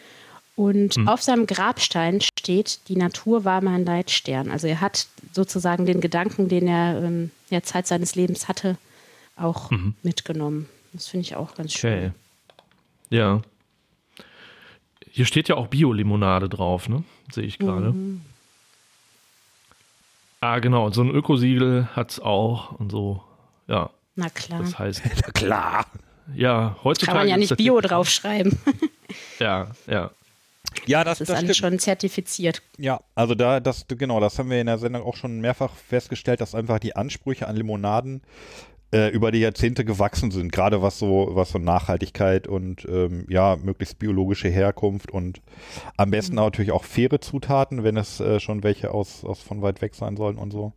[0.57, 1.07] Und Hm.
[1.07, 4.51] auf seinem Grabstein steht, die Natur war mein Leitstern.
[4.51, 8.77] Also er hat sozusagen den Gedanken, den er ähm, in der Zeit seines Lebens hatte,
[9.37, 9.69] auch
[10.03, 10.67] mitgenommen.
[10.95, 11.91] Das finde ich auch ganz schön.
[11.99, 12.05] Mhm.
[12.07, 12.11] Okay.
[13.09, 13.41] Ja.
[15.11, 17.03] Hier steht ja auch Bio-Limonade drauf, ne?
[17.31, 17.93] Sehe ich gerade.
[20.41, 20.89] Ah, genau.
[20.91, 23.23] So ein Ökosiegel hat es auch und so.
[23.67, 24.59] Ja, Na klar.
[24.61, 25.85] das heißt, Ja, klar.
[26.35, 27.17] ja, heutzutage.
[27.17, 28.57] Kann man ja nicht Bio draufschreiben.
[29.39, 30.09] Ja, ja.
[30.87, 31.71] Ja, das, Das ist das alles stimmt.
[31.73, 32.61] schon zertifiziert.
[32.77, 36.41] Ja, also da, das, genau, das haben wir in der Sendung auch schon mehrfach festgestellt,
[36.41, 38.23] dass einfach die Ansprüche an Limonaden
[38.91, 43.57] äh, über die Jahrzehnte gewachsen sind, gerade was so, was so Nachhaltigkeit und ähm, ja,
[43.61, 45.41] möglichst biologische Herkunft und
[45.97, 49.81] am besten natürlich auch faire Zutaten, wenn es äh, schon welche aus, aus von weit
[49.81, 50.73] weg sein sollen und so.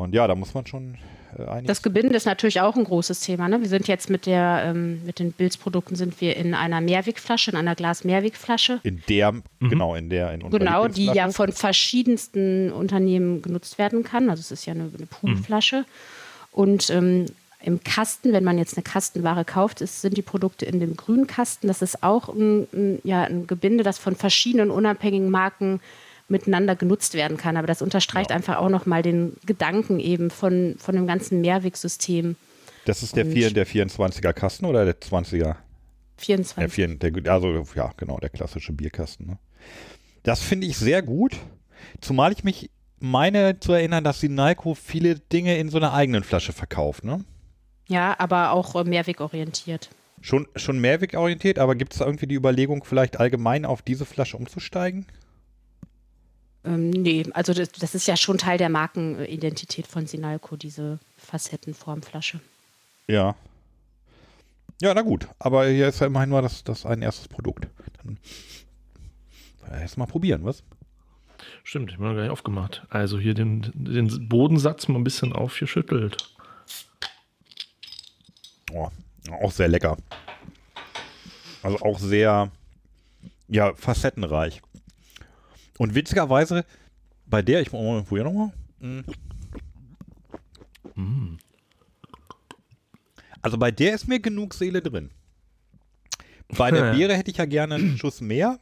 [0.00, 0.96] Und ja, da muss man schon
[1.38, 1.66] äh, einiges.
[1.66, 3.48] Das Gebinde ist natürlich auch ein großes Thema.
[3.48, 3.60] Ne?
[3.60, 7.56] Wir sind jetzt mit der, ähm, mit den Bilzprodukten sind wir in einer Mehrwegflasche, in
[7.56, 8.80] einer Glas-Mehrwegflasche.
[8.82, 14.02] in der, genau, in der, in unserer Genau, die ja von verschiedensten Unternehmen genutzt werden
[14.02, 14.30] kann.
[14.30, 15.84] Also es ist ja eine, eine Poolflasche.
[16.52, 17.26] Und ähm,
[17.62, 21.26] im Kasten, wenn man jetzt eine Kastenware kauft, ist, sind die Produkte in dem grünen
[21.26, 21.68] Kasten.
[21.68, 25.80] Das ist auch ein, ein, ja, ein Gebinde, das von verschiedenen unabhängigen Marken
[26.28, 27.56] miteinander genutzt werden kann.
[27.56, 32.36] Aber das unterstreicht einfach auch nochmal den Gedanken eben von, von dem ganzen Mehrwegsystem.
[32.86, 35.56] Das ist der, und- vier, der 24er Kasten oder der 20er?
[36.16, 36.98] 24.
[36.98, 39.26] Der der, also ja, genau, der klassische Bierkasten.
[39.26, 39.38] Ne?
[40.22, 41.36] Das finde ich sehr gut,
[42.00, 42.70] zumal ich mich
[43.00, 47.04] meine zu erinnern, dass die Nalco viele Dinge in so einer eigenen Flasche verkauft.
[47.04, 47.24] Ne?
[47.88, 49.90] Ja, aber auch äh, mehrwegorientiert.
[50.20, 54.36] Schon, schon mehrwegorientiert, aber gibt es da irgendwie die Überlegung, vielleicht allgemein auf diese Flasche
[54.36, 55.06] umzusteigen?
[56.62, 62.40] Ähm, nee, also das, das ist ja schon Teil der Markenidentität von Sinalco, diese Facettenformflasche.
[63.08, 63.34] Ja.
[64.82, 67.66] Ja, na gut, aber hier ist ja immerhin nur das, das ein erstes Produkt.
[68.02, 68.18] Dann
[69.70, 70.62] äh, erst mal probieren, was?
[71.64, 72.86] Stimmt, ich habe noch gar nicht aufgemacht.
[72.88, 76.34] Also hier den, den Bodensatz mal ein bisschen aufgeschüttelt.
[78.72, 78.88] Oh,
[79.42, 79.96] auch sehr lecker.
[81.62, 82.50] Also auch sehr,
[83.48, 84.62] ja, facettenreich.
[85.78, 86.64] Und witzigerweise,
[87.26, 88.52] bei der, ich oh, probiere nochmal.
[93.42, 95.10] Also bei der ist mir genug Seele drin.
[96.48, 98.58] Bei der Beere hätte ich ja gerne einen Schuss mehr.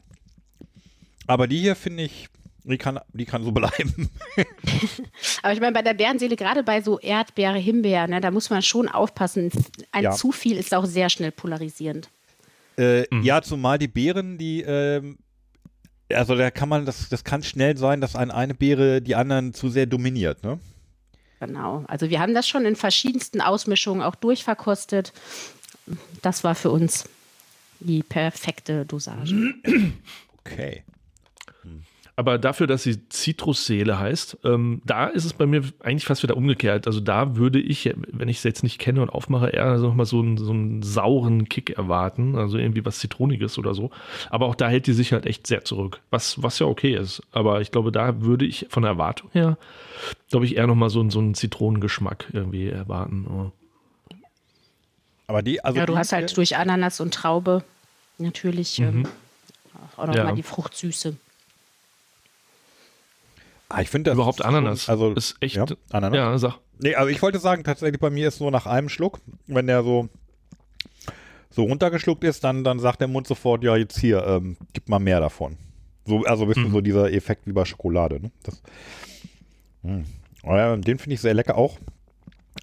[1.27, 2.29] Aber die hier finde ich,
[2.69, 4.09] die kann, die kann so bleiben.
[5.43, 8.63] Aber ich meine, bei der Bärenseele, gerade bei so Erdbeere, Himbeer, ne, da muss man
[8.63, 9.51] schon aufpassen.
[9.93, 10.11] Ein Ja.
[10.13, 12.09] zu viel ist auch sehr schnell polarisierend.
[12.79, 15.19] Äh, Ja, zumal die Beeren, die, ähm,
[16.13, 19.53] also da kann man, das, das kann schnell sein, dass ein, eine Beere die anderen
[19.55, 20.59] zu sehr dominiert, ne?
[21.41, 21.85] Genau.
[21.87, 25.13] Also wir haben das schon in verschiedensten Ausmischungen auch durchverkostet.
[26.23, 27.09] Das war für uns
[27.81, 29.55] die perfekte Dosage.
[30.41, 30.83] Okay.
[32.19, 36.37] Aber dafür, dass sie Zitrusseele heißt, ähm, da ist es bei mir eigentlich fast wieder
[36.37, 36.89] umgekehrt.
[36.89, 40.05] Also da würde ich, wenn ich es jetzt nicht kenne und aufmache, eher so nochmal
[40.05, 42.35] so einen, so einen sauren Kick erwarten.
[42.37, 43.93] Also irgendwie was Zitroniges oder so.
[44.31, 46.01] Aber auch da hält die sich halt echt sehr zurück.
[46.11, 47.23] Was, was ja okay ist.
[47.31, 49.57] Aber ich glaube, da würde ich von der Erwartung her,
[50.29, 53.27] glaube ich, eher nochmal so, einen- so einen Zitronengeschmack irgendwie erwarten.
[53.31, 53.53] Oh.
[55.29, 57.63] Aber die, also ja, du die hast halt durch Ananas und Traube
[58.19, 59.07] natürlich ähm,
[59.97, 60.33] auch nochmal Ja.
[60.33, 61.15] die Fruchtsüße.
[63.69, 64.89] Ah, ich finde das Überhaupt Ananas.
[64.89, 65.57] Also ist echt.
[65.57, 66.17] Ja, Ananas.
[66.17, 66.61] Ja, sag.
[66.81, 69.83] Nee, also ich wollte sagen, tatsächlich bei mir ist so nach einem Schluck, wenn der
[69.83, 70.09] so
[71.51, 74.99] so runtergeschluckt ist, dann, dann sagt der Mund sofort, ja, jetzt hier, ähm, gib mal
[74.99, 75.57] mehr davon.
[76.05, 78.21] So, also ein bisschen so dieser Effekt wie bei Schokolade.
[78.21, 78.31] Ne?
[78.43, 78.63] Das,
[79.83, 80.05] Hm.
[80.45, 81.79] Ja, den finde ich sehr lecker auch.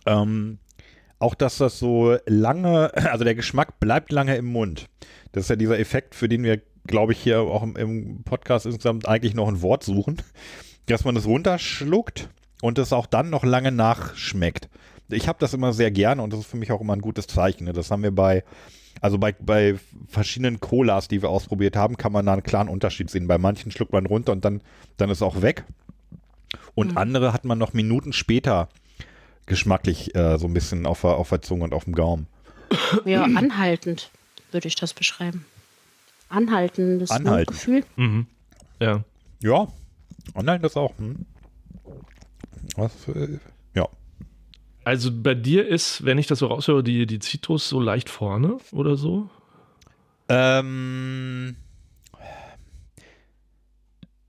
[0.06, 0.60] Ähm,
[1.20, 4.90] auch, dass das so lange, also der Geschmack bleibt lange im Mund.
[5.32, 8.66] Das ist ja dieser Effekt, für den wir, glaube ich, hier auch im, im Podcast
[8.66, 10.18] insgesamt eigentlich noch ein Wort suchen.
[10.88, 12.30] Dass man es runterschluckt
[12.62, 14.70] und es auch dann noch lange nachschmeckt.
[15.10, 17.28] Ich habe das immer sehr gerne und das ist für mich auch immer ein gutes
[17.28, 17.66] Zeichen.
[17.66, 17.74] Ne?
[17.74, 18.44] Das haben wir bei,
[19.02, 19.76] also bei, bei
[20.08, 23.28] verschiedenen Colas, die wir ausprobiert haben, kann man da einen klaren Unterschied sehen.
[23.28, 24.62] Bei manchen schluckt man runter und dann,
[24.98, 25.64] dann ist auch weg.
[26.74, 28.70] Und andere hat man noch Minuten später
[29.46, 32.28] geschmacklich äh, so ein bisschen auf der, auf der Zunge und auf dem Gaumen.
[33.06, 34.10] Ja, anhaltend
[34.52, 35.46] würde ich das beschreiben.
[36.30, 37.68] Anhaltendes Anhaltend.
[37.68, 38.26] Mundgefühl.
[38.80, 39.04] Ja.
[39.42, 39.68] Ja,
[40.34, 40.98] online das auch.
[40.98, 41.26] Hm.
[42.76, 43.40] Was, äh,
[43.76, 43.88] ja.
[44.84, 48.58] Also bei dir ist, wenn ich das so raushöre, die, die Zitrus so leicht vorne
[48.72, 49.30] oder so?
[50.30, 51.56] Ähm,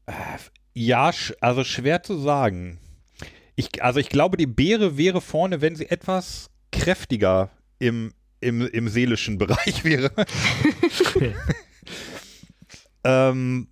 [0.07, 0.13] äh,
[0.75, 2.79] ja, also schwer zu sagen.
[3.55, 8.89] Ich, also ich glaube, die Beere wäre vorne, wenn sie etwas kräftiger im, im, im
[8.89, 10.11] seelischen Bereich wäre.
[13.05, 13.69] ähm,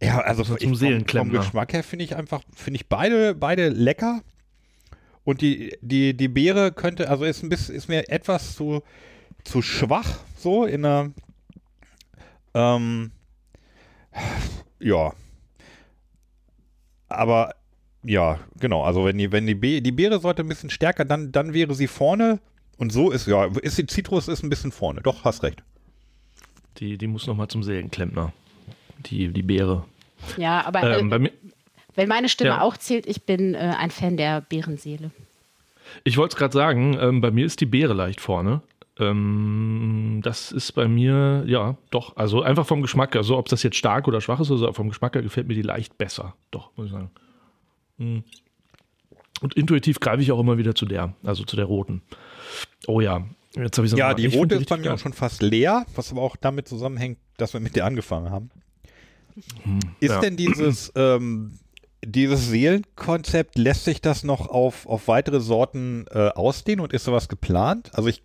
[0.00, 1.30] ja, also zum ich, vom.
[1.30, 4.22] Geschmack her finde ich einfach, finde ich beide, beide lecker.
[5.24, 8.82] Und die, die, die Beere könnte, also ist ein bisschen, ist mir etwas zu,
[9.44, 11.10] zu schwach, so in einer,
[12.54, 13.10] ähm,
[14.80, 15.12] ja.
[17.08, 17.54] Aber,
[18.02, 21.32] ja, genau, also wenn die, wenn die, Be die Beere sollte ein bisschen stärker, dann,
[21.32, 22.40] dann wäre sie vorne.
[22.76, 25.00] Und so ist, ja, ist die Zitrus ist ein bisschen vorne.
[25.02, 25.62] Doch, hast recht.
[26.78, 28.32] Die, die muss nochmal zum Seelenklempner.
[29.06, 29.84] Die, die Beere.
[30.36, 31.32] Ja, aber Ähm, äh, bei mir,
[31.94, 32.60] wenn meine Stimme ja.
[32.60, 35.10] auch zählt, ich bin äh, ein Fan der Bärenseele.
[36.04, 38.62] ich wollte es gerade sagen, ähm, bei mir ist die Beere leicht vorne.
[38.98, 42.16] Ähm, das ist bei mir, ja, doch.
[42.16, 45.14] Also einfach vom Geschmack, also ob das jetzt stark oder schwach ist, also vom Geschmack
[45.14, 46.34] her gefällt mir die leicht besser.
[46.50, 47.10] Doch, muss ich sagen.
[47.98, 48.18] Mm.
[49.40, 52.02] Und intuitiv greife ich auch immer wieder zu der, also zu der roten.
[52.88, 53.24] Oh ja,
[53.54, 56.10] jetzt habe ich so Ja, die rote ist bei mir auch schon fast leer, was
[56.10, 58.50] aber auch damit zusammenhängt, dass wir mit der angefangen haben.
[60.00, 60.20] Ist ja.
[60.20, 61.58] denn dieses, ähm,
[62.04, 67.28] dieses Seelenkonzept, lässt sich das noch auf, auf weitere Sorten äh, ausdehnen und ist sowas
[67.28, 67.90] geplant?
[67.94, 68.22] Also ich,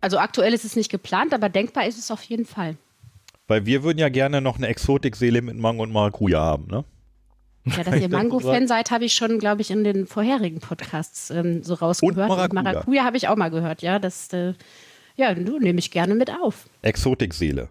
[0.00, 2.76] Also aktuell ist es nicht geplant, aber denkbar ist es auf jeden Fall.
[3.48, 6.84] weil wir würden ja gerne noch eine Exotikseele mit Mango und Maracuja haben, ne?
[7.64, 11.62] Ja, dass ihr Mango-Fan seid, habe ich schon, glaube ich, in den vorherigen Podcasts ähm,
[11.64, 12.28] so rausgehört.
[12.28, 12.62] Maracuja.
[12.62, 13.98] Maracuja habe ich auch mal gehört, ja.
[13.98, 14.54] Das, äh,
[15.16, 16.66] ja, du nehme ich gerne mit auf.
[16.82, 17.68] Exotikseele.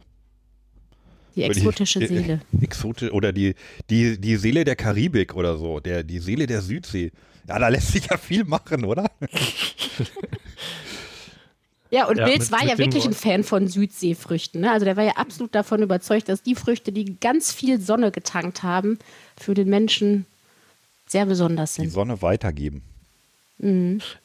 [1.35, 2.41] Die Oder die- exotische äh, Seele.
[2.61, 3.55] Exotisch oder die,
[3.89, 7.11] die, die Seele der Karibik oder so, der, die Seele der Südsee.
[7.47, 9.05] Ja, da lässt sich ja viel machen, oder?
[11.91, 13.13] Ja, und Ja, Bilz mit- war mit ja wirklich ein.
[13.13, 14.61] Fan von Südseefrüchten.
[14.61, 14.71] Ne?
[14.71, 18.63] Also der war ja absolut davon überzeugt, dass die Früchte, die ganz viel Sonne getankt
[18.63, 18.97] haben,
[19.37, 20.25] für den Menschen
[21.07, 21.91] sehr besonders Die sind.
[21.91, 22.81] Sonne weitergeben.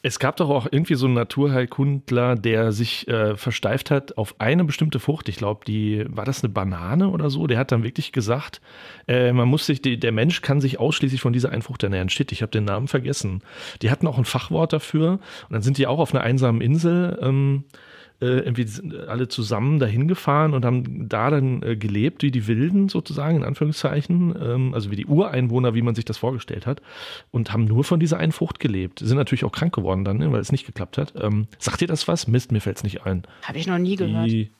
[0.01, 4.65] Es gab doch auch irgendwie so einen Naturheilkundler, der sich äh, versteift hat auf eine
[4.65, 5.29] bestimmte Frucht.
[5.29, 7.47] Ich glaube, die war das eine Banane oder so.
[7.47, 8.59] Der hat dann wirklich gesagt,
[9.07, 12.09] äh, man muss sich, die, der Mensch kann sich ausschließlich von dieser einen Frucht ernähren.
[12.09, 13.41] Shit, ich habe den Namen vergessen.
[13.81, 17.17] Die hatten auch ein Fachwort dafür und dann sind die auch auf einer einsamen Insel.
[17.21, 17.63] Ähm,
[18.21, 22.45] äh, irgendwie sind alle zusammen dahin gefahren und haben da dann äh, gelebt, wie die
[22.47, 26.81] Wilden sozusagen, in Anführungszeichen, ähm, also wie die Ureinwohner, wie man sich das vorgestellt hat,
[27.31, 28.99] und haben nur von dieser einen Frucht gelebt.
[28.99, 31.13] Sind natürlich auch krank geworden dann, ne, weil es nicht geklappt hat.
[31.19, 32.27] Ähm, sagt ihr das was?
[32.27, 33.23] Mist, mir fällt es nicht ein.
[33.43, 34.29] Habe ich noch nie gehört.
[34.29, 34.51] Die,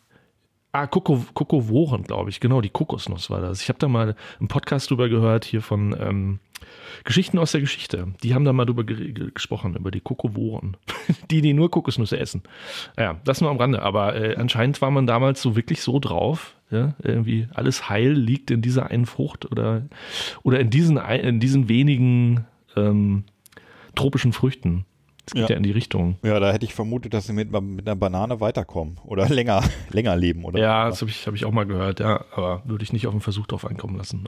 [0.71, 2.39] ah, Koko, Kokovoren, glaube ich.
[2.39, 3.61] Genau, die Kokosnuss war das.
[3.61, 6.39] Ich habe da mal einen Podcast drüber gehört, hier von ähm,
[7.03, 8.07] Geschichten aus der Geschichte.
[8.23, 10.77] Die haben da mal drüber ge ge gesprochen, über die Kokovoren.
[11.31, 12.43] die, die nur Kokosnüsse essen.
[12.97, 13.81] Ja, das nur am Rande.
[13.81, 16.55] Aber äh, anscheinend war man damals so wirklich so drauf.
[16.69, 19.83] Ja, irgendwie alles Heil liegt in dieser einen Frucht oder,
[20.43, 22.45] oder in, diesen, in diesen wenigen
[22.77, 23.25] ähm,
[23.95, 24.85] tropischen Früchten.
[25.27, 25.49] Es geht Ja.
[25.49, 25.57] ja.
[25.57, 26.17] in die Richtung.
[26.23, 30.15] Ja, da hätte ich vermutet, dass sie mit, mit einer Banane weiterkommen oder länger, länger
[30.15, 30.59] leben, oder?
[30.59, 32.23] Ja, das habe ich, hab ich auch mal gehört, ja.
[32.33, 34.25] Aber würde ich nicht auf den Versuch drauf ankommen lassen.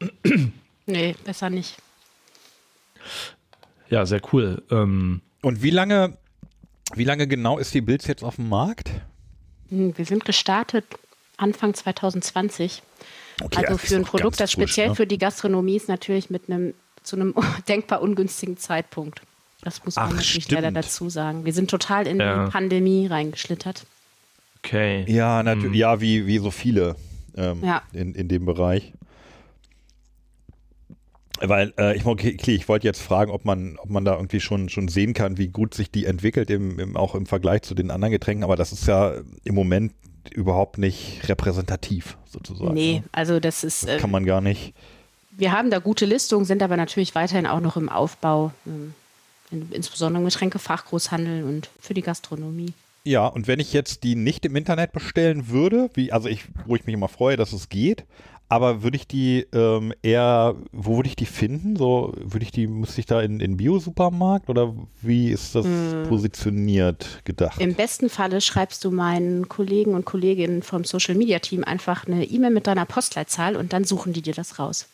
[0.86, 1.76] Nee, besser nicht.
[3.88, 4.62] ja, sehr cool.
[4.70, 6.16] Ähm, Und wie lange,
[6.94, 8.90] wie lange genau ist die Bills jetzt auf dem Markt?
[9.68, 10.84] Hm, Wir sind gestartet
[11.36, 12.82] Anfang 2020.
[13.42, 14.94] Okay, also für ein Produkt, das frisch, speziell ne?
[14.94, 16.72] für die Gastronomie ist, natürlich mit einem
[17.02, 17.34] zu einem
[17.68, 19.20] denkbar ungünstigen Zeitpunkt.
[19.62, 20.76] Das muss man Ach, natürlich leider stimmt.
[20.76, 21.44] dazu sagen.
[21.44, 22.44] Wir sind total in Ja.
[22.46, 23.84] die Pandemie reingeschlittert.
[24.58, 25.04] okay.
[25.08, 25.76] Ja, natürlich.
[25.78, 26.96] Ja, wie, wie so viele
[27.36, 27.82] ähm, Ja.
[27.92, 28.92] in, in dem Bereich.
[31.40, 34.68] Weil äh, ich, okay, ich wollte jetzt fragen, ob man, ob man da irgendwie schon,
[34.68, 37.90] schon sehen kann, wie gut sich die entwickelt, im, im, auch im Vergleich zu den
[37.90, 38.44] anderen Getränken.
[38.44, 39.14] Aber das ist ja
[39.44, 39.92] im Moment
[40.32, 42.74] überhaupt nicht repräsentativ, sozusagen.
[42.74, 43.04] Nee, ne?
[43.12, 44.74] also das ist, Das kann man gar nicht.
[45.30, 48.94] wir haben da gute Listungen, sind aber natürlich weiterhin auch noch im Aufbau, ähm,
[49.50, 52.72] in, insbesondere im Getränkefachgroßhandel und für die Gastronomie.
[53.04, 56.74] Ja, und wenn ich jetzt die nicht im Internet bestellen würde, wie, also ich, wo
[56.74, 58.04] ich mich immer freue, dass es geht,
[58.48, 61.76] aber würde ich die ähm, eher, wo würde ich die finden?
[61.76, 65.66] So, würde ich die, müsste ich da in, in Bio-Supermarkt oder wie ist das
[66.08, 67.60] positioniert gedacht?
[67.60, 72.24] Im besten Falle schreibst du meinen Kollegen und Kolleginnen vom Social Media Team einfach eine
[72.24, 74.86] E-Mail mit deiner Postleitzahl und dann suchen die dir das raus.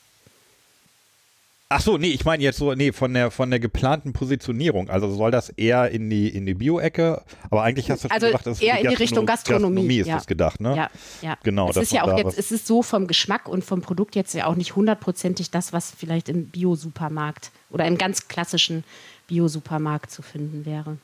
[1.74, 4.90] Ach so, nee, ich meine jetzt so, nee, von der, von der geplanten Positionierung.
[4.90, 8.26] Also soll das eher in die, in die Bio-Ecke, aber eigentlich hast du schon Also
[8.26, 10.16] gesagt, das eher in die Richtung Gastronomie, ist ja.
[10.16, 10.76] das gedacht, ne?
[10.76, 10.90] Ja,
[11.22, 11.38] ja.
[11.42, 14.34] Genau, Es ist ja auch jetzt, es ist so vom Geschmack und vom Produkt jetzt
[14.34, 18.84] ja auch nicht hundertprozentig das, was vielleicht im Bio-Supermarkt oder im ganz klassischen
[19.26, 20.98] Bio-Supermarkt zu finden wäre.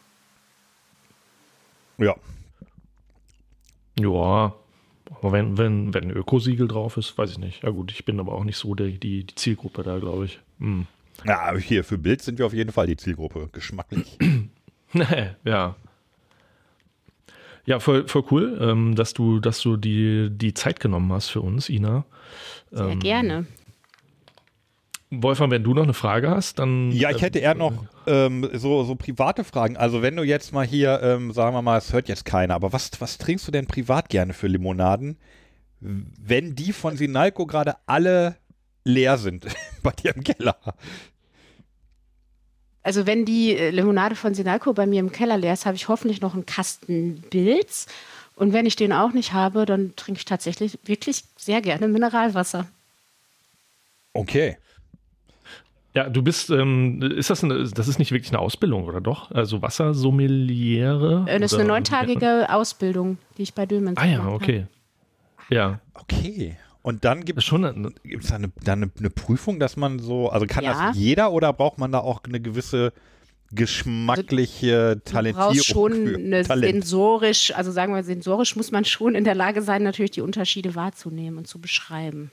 [1.97, 2.15] Ja.
[3.99, 4.53] Ja.
[5.23, 7.63] Aber wenn, wenn, wenn ein Ökosiegel drauf ist, weiß ich nicht.
[7.63, 10.41] Ja gut, ich bin aber auch nicht so der, die, die Zielgruppe da, glaube ich.
[10.59, 10.87] Hm.
[11.25, 13.49] Ja, hier für Bild sind wir auf jeden Fall die Zielgruppe.
[13.53, 14.19] Geschmacklich.
[15.45, 15.75] ja.
[17.67, 21.43] Ja, voll, voll cool, ähm, dass du, dass du die, die Zeit genommen hast für
[21.43, 22.07] uns, Ina.
[22.71, 23.47] Sehr Ähm, gerne.
[25.11, 26.93] Wolfgang, wenn du noch eine Frage hast, dann.
[26.93, 27.73] Ja, ich hätte eher noch
[28.07, 29.77] ähm, so, so private Fragen.
[29.77, 32.73] Also wenn du jetzt mal hier, ähm, sagen wir mal, es hört jetzt keiner, aber
[32.73, 35.17] was, was trinkst du denn privat gerne für Limonaden,
[35.81, 38.37] wenn die von Sinalco gerade alle
[38.89, 39.47] leer sind
[39.83, 40.57] bei dir im Keller?
[42.83, 45.89] Also wenn die äh, Limonade von Sinalco bei mir im Keller leer ist, habe ich
[45.89, 47.87] hoffentlich noch einen Kasten Bilz.
[48.35, 52.67] Und wenn ich den auch nicht habe, dann trinke ich tatsächlich wirklich sehr gerne Mineralwasser.
[54.15, 54.57] Okay.
[55.95, 59.33] Ja, du bist, ähm, ist das eine, das ist nicht wirklich eine Ausbildung, oder doch?
[59.33, 61.25] Also Wassersommeliere?
[61.27, 64.37] Äh, Das ist oder- eine neuntagige Ausbildung, die ich bei Dömens Ah ja, gemacht habe.
[64.37, 64.67] okay.
[65.51, 66.57] Ja, Okay.
[66.89, 70.31] Und dann gibt schon eine, es da eine, da eine, eine Prüfung, dass man so,
[70.31, 70.89] also kann Ja.
[70.89, 72.95] das jeder oder braucht man da auch eine gewisse
[73.51, 75.49] geschmackliche Du Talentierung?
[75.53, 76.73] brauchst schon eine Talent.
[76.85, 80.75] sensorisch, also sagen wir sensorisch muss man schon in der Lage sein, natürlich die Unterschiede
[80.77, 82.33] wahrzunehmen und zu beschreiben.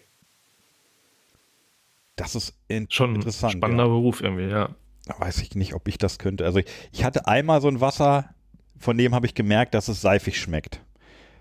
[2.15, 3.55] Das ist in schon ein interessant.
[3.57, 3.89] spannender ja.
[3.89, 4.69] Beruf irgendwie, ja.
[5.05, 6.45] Da weiß ich nicht, ob ich das könnte.
[6.45, 8.33] Also ich, ich hatte einmal so ein Wasser,
[8.79, 10.79] von dem habe ich gemerkt, dass es seifig schmeckt.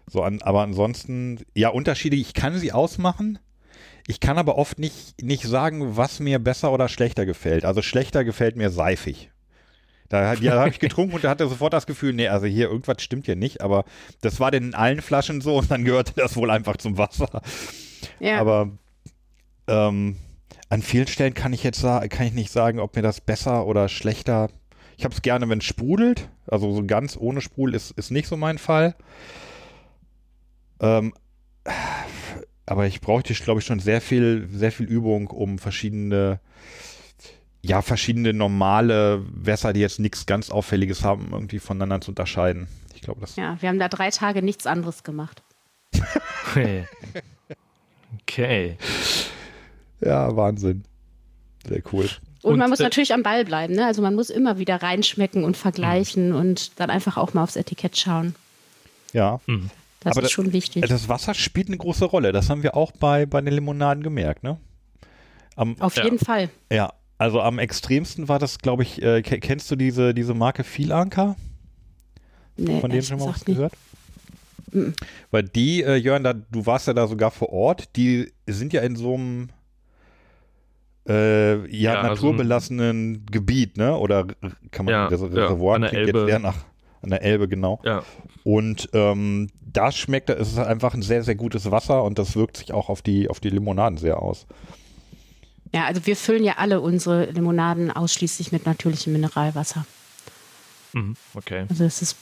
[0.07, 3.39] So an, aber ansonsten, ja, Unterschiede, ich kann sie ausmachen.
[4.07, 7.65] Ich kann aber oft nicht, nicht sagen, was mir besser oder schlechter gefällt.
[7.65, 9.31] Also schlechter gefällt mir seifig.
[10.11, 12.69] Da, ja, da habe ich getrunken und da hatte sofort das Gefühl, nee, also hier
[12.69, 13.85] irgendwas stimmt hier nicht, aber
[14.21, 17.41] das war denn in allen Flaschen so und dann gehörte das wohl einfach zum Wasser.
[18.21, 18.39] Ja.
[18.39, 18.71] Aber
[19.67, 20.17] ähm,
[20.69, 23.89] an vielen Stellen kann ich jetzt kann ich nicht sagen, ob mir das besser oder
[23.89, 24.51] schlechter.
[24.97, 26.29] Ich habe es gerne, wenn es sprudelt.
[26.47, 28.95] Also so ganz ohne Sprudel ist, ist nicht so mein Fall.
[30.85, 31.15] Ähm,
[32.67, 36.41] aber ich bräuchte, glaube ich, schon sehr viel, sehr viel Übung, um verschiedene,
[37.63, 42.69] ja, verschiedene normale Wässer, die jetzt nichts ganz Auffälliges haben, irgendwie voneinander zu unterscheiden.
[42.95, 43.37] Ich glaube, das.
[43.37, 45.43] ja, wir haben da drei Tage nichts anderes gemacht.
[48.23, 48.79] Okay.
[50.01, 50.85] Ja, Wahnsinn.
[51.67, 52.09] Sehr cool.
[52.43, 53.75] Und, Und, man muss äh, natürlich am Ball bleiben.
[53.75, 53.87] Ne?
[53.87, 57.97] Also man muss immer wieder reinschmecken und vergleichen und dann einfach auch mal aufs Etikett
[57.97, 58.35] schauen.
[59.13, 59.41] Ja.
[60.05, 60.87] Das Aber ist schon wichtig.
[60.87, 62.33] Das Wasser spielt eine große Rolle.
[62.33, 64.59] Das haben wir auch bei, bei den Limonaden gemerkt, ne?
[65.57, 66.05] Am, Auf Ja.
[66.05, 66.51] jeden Fall.
[66.71, 70.63] ja, also am extremsten war das, glaube ich, äh, ke- kennst du diese, diese Marke
[70.65, 71.37] Vielanker?
[72.57, 73.57] Nee, Von denen schon mal was gesagt nicht.
[74.73, 74.95] gehört?
[75.31, 78.83] Weil die, äh, Jörn, da, du warst ja da sogar vor Ort, die sind ja
[78.83, 79.49] in so einem
[81.09, 83.97] äh, ja, Ja, also naturbelassenen Gebiet, ne?
[83.97, 84.27] Oder
[84.71, 86.65] kann man Ja, das ja, Reservoir an der klingt jetzt nach
[87.05, 87.81] an der Elbe, genau.
[87.85, 88.03] Ja.
[88.43, 92.57] Und ähm, da schmeckt es ist einfach ein sehr, sehr gutes Wasser und das wirkt
[92.57, 94.47] sich auch auf die, auf die Limonaden sehr aus.
[95.73, 99.87] Ja, also wir füllen ja alle unsere Limonaden ausschließlich mit natürlichem Mineralwasser.
[100.93, 101.17] Mhm.
[101.35, 101.67] Okay.
[101.69, 102.17] Also das ist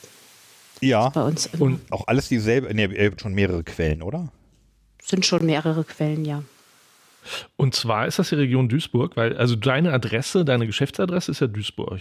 [0.81, 1.09] Ja.
[1.11, 4.29] bei uns immer, Und auch alles dieselbe, ne, ihr habt schon mehrere Quellen, oder?
[5.05, 6.43] sind schon mehrere Quellen, ja.
[7.57, 11.49] Und zwar ist das die Region Duisburg, weil, also deine Adresse, deine Geschäftsadresse ist ja
[11.49, 12.01] Duisburg.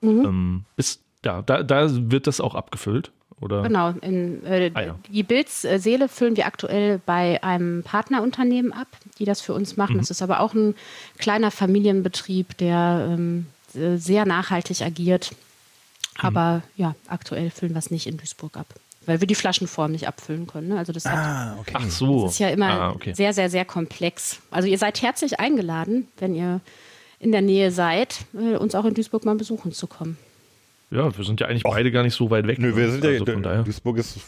[0.00, 0.24] Mhm.
[0.24, 3.10] Ähm, bist, ja, da, da wird das auch abgefüllt,
[3.40, 3.62] oder?
[3.62, 3.90] Genau.
[4.00, 4.98] In, äh, Ah, ja.
[5.08, 9.82] Die Bildseele füllen wir aktuell bei einem Partnerunternehmen ab, die das für uns Mhm.
[9.82, 9.98] machen.
[9.98, 10.74] Das ist aber auch ein
[11.18, 15.32] kleiner Familienbetrieb, der ähm, äh, sehr nachhaltig agiert.
[15.32, 16.26] Mhm.
[16.26, 18.66] Aber ja, aktuell füllen wir es nicht in Duisburg ab,
[19.06, 20.68] weil wir die Flaschenform nicht abfüllen können.
[20.68, 20.78] Ne?
[20.78, 21.72] Also das hat Ah, okay.
[21.74, 22.24] Ach so.
[22.24, 23.14] Das ist ja immer Ah, okay.
[23.14, 24.40] sehr, sehr, sehr komplex.
[24.50, 26.60] Also ihr seid herzlich eingeladen, wenn ihr
[27.18, 30.16] in der Nähe seid, äh, uns auch in Duisburg mal besuchen zu kommen.
[30.92, 32.58] Ja, wir sind ja eigentlich beide gar nicht so weit weg.
[32.58, 32.92] Nö, wir ne?
[32.92, 33.62] sind ja, also von daher.
[33.62, 34.18] Duisburg ist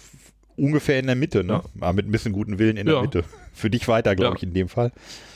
[0.56, 1.62] ungefähr in der Mitte, ne?
[1.80, 3.02] Ah, mit ein bisschen guten Willen in der Ja.
[3.02, 3.24] Mitte.
[3.52, 4.36] Für dich weiter, glaube Ja.
[4.38, 4.90] ich, in dem Fall.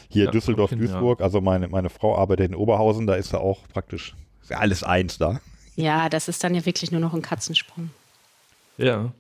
[0.09, 0.87] Hier Ja, Düsseldorf, hin, ja.
[0.87, 4.15] Duisburg, also meine, meine Frau arbeitet in Oberhausen, da ist ja auch praktisch
[4.49, 5.41] ja alles eins da.
[5.77, 7.91] Ja, das ist dann ja wirklich nur noch ein Katzensprung.
[8.79, 9.13] Ja.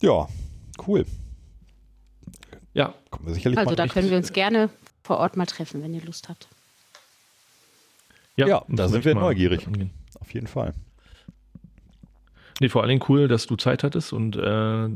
[0.00, 0.28] Ja,
[0.86, 1.04] cool.
[2.74, 4.68] Ja, Kommen wir sicherlich Also mal da können wir uns gerne
[5.02, 6.46] vor Ort mal treffen, wenn ihr Lust habt.
[8.36, 9.66] ja, Ja, da sind wir neugierig.
[9.66, 9.90] angehen.
[10.20, 10.74] Auf jeden Fall.
[12.60, 14.88] Nee, vor allen Dingen cool, dass du Zeit hattest und äh,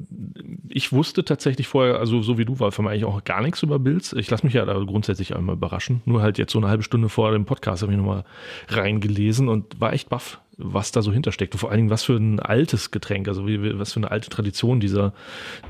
[0.68, 3.62] ich wusste tatsächlich vorher, also so wie du, war für mich eigentlich auch gar nichts
[3.62, 4.14] über Builds.
[4.14, 6.00] Ich lasse mich ja da grundsätzlich einmal überraschen.
[6.06, 8.24] Nur halt jetzt so eine halbe Stunde vor dem Podcast habe ich nochmal
[8.68, 11.52] reingelesen und war echt baff, was da so hintersteckt.
[11.54, 14.30] Und vor allen Dingen, was für ein altes Getränk, also wie, was für eine alte
[14.30, 15.12] Tradition dieser,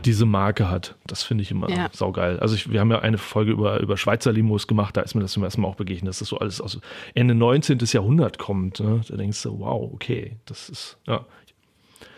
[0.05, 0.95] diese Marke hat.
[1.07, 1.89] Das finde ich immer Ja.
[1.93, 2.39] saugeil.
[2.39, 5.23] Also ich, wir haben ja eine Folge über, über Schweizer Limos gemacht, da ist mir
[5.23, 6.79] das zum ersten Mal auch begegnet, dass das so alles aus
[7.15, 7.79] Ende 19.
[7.93, 8.79] Jahrhundert kommt.
[8.81, 9.01] Ne?
[9.09, 11.25] Da denkst du, wow, okay, das ist, ja,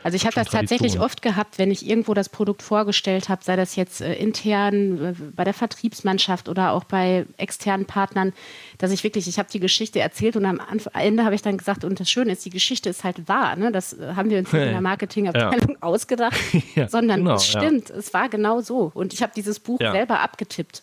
[0.05, 1.05] Also ich habe das tatsächlich Tradition.
[1.05, 5.13] oft gehabt, wenn ich irgendwo das Produkt vorgestellt habe, sei das jetzt äh, intern äh,
[5.37, 8.33] bei der Vertriebsmannschaft oder auch bei externen Partnern,
[8.79, 11.57] dass ich wirklich, ich habe die Geschichte erzählt und am Anf- Ende habe ich dann
[11.57, 13.55] gesagt, und das Schöne ist, die Geschichte ist halt wahr.
[13.55, 13.71] Ne?
[13.71, 16.37] Das äh, haben wir uns nicht in der Marketingabteilung ausgedacht,
[16.75, 17.61] Ja, sondern genau, es ja.
[17.61, 18.91] stimmt, es war genau so.
[18.95, 19.93] Und ich habe dieses Buch Ja.
[19.93, 20.83] selber abgetippt.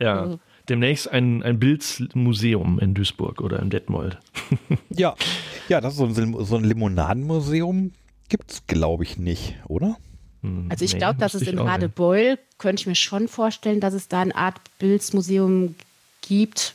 [0.00, 0.20] Ja.
[0.22, 4.18] Also- Demnächst ein, ein Bildmuseum in Duisburg oder in Detmold.
[4.90, 5.14] Ja,
[5.68, 7.92] ja, das ist so ein, so ein Limonadenmuseum.
[8.28, 9.96] Gibt es, glaube ich, nicht, oder?
[10.68, 11.58] Also ich Nee, glaube, dass es in.
[11.58, 15.74] Radebeul, könnte ich mir schon vorstellen, dass es da eine Art Bildsmuseum
[16.20, 16.74] gibt.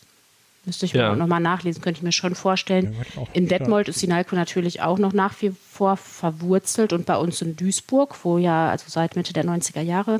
[0.66, 1.16] Müsste ich Ja.
[1.16, 2.94] nochmal nachlesen, könnte ich mir schon vorstellen.
[3.16, 3.48] Ja, in.
[3.48, 8.18] Detmold ist Sinalco natürlich auch noch nach wie vor verwurzelt und bei uns in Duisburg,
[8.24, 10.20] wo ja also seit Mitte der 90er Jahre äh,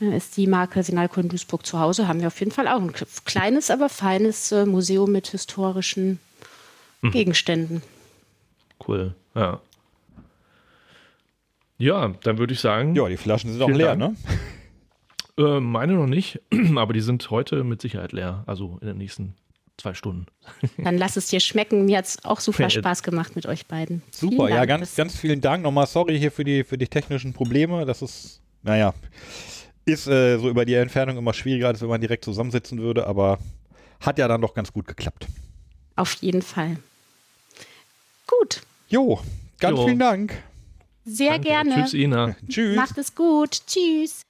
[0.00, 2.92] ist die Marke Sinalco in Duisburg zu Hause, haben wir auf jeden Fall auch ein
[3.24, 6.18] kleines, aber feines äh, Museum mit historischen
[7.00, 7.10] Mhm.
[7.12, 7.82] Gegenständen.
[8.86, 9.14] Cool.
[9.36, 9.60] Ja.
[11.78, 14.16] Ja, dann würde ich sagen, Ja, die Flaschen sind auch leer, Dank.
[15.38, 15.44] ne?
[15.56, 16.40] äh, meine noch nicht,
[16.76, 18.42] aber die sind heute mit Sicherheit leer.
[18.46, 19.34] Also in den nächsten
[19.76, 20.26] zwei Stunden.
[20.78, 21.84] Dann lass es dir schmecken.
[21.84, 24.02] Mir hat es auch super Ja, Spaß gemacht mit euch beiden.
[24.10, 25.62] Super, ja, ganz, ganz vielen Dank.
[25.62, 27.86] Nochmal sorry hier für die, für die technischen Probleme.
[27.86, 28.92] Das ist, naja,
[29.88, 33.38] ist äh, so über die Entfernung immer schwieriger, als wenn man direkt zusammensitzen würde, aber
[34.00, 35.26] hat ja dann doch ganz gut geklappt.
[35.96, 36.76] Auf jeden Fall.
[38.26, 39.20] Gut, Jo,
[39.58, 39.84] ganz Jo.
[39.86, 40.42] vielen Dank.
[41.04, 41.48] sehr Danke.
[41.48, 41.74] gerne.
[41.74, 42.36] Tschüss, Ina.
[42.48, 42.76] Tschüss.
[42.76, 43.60] Macht es gut.
[43.66, 44.22] Tschüss.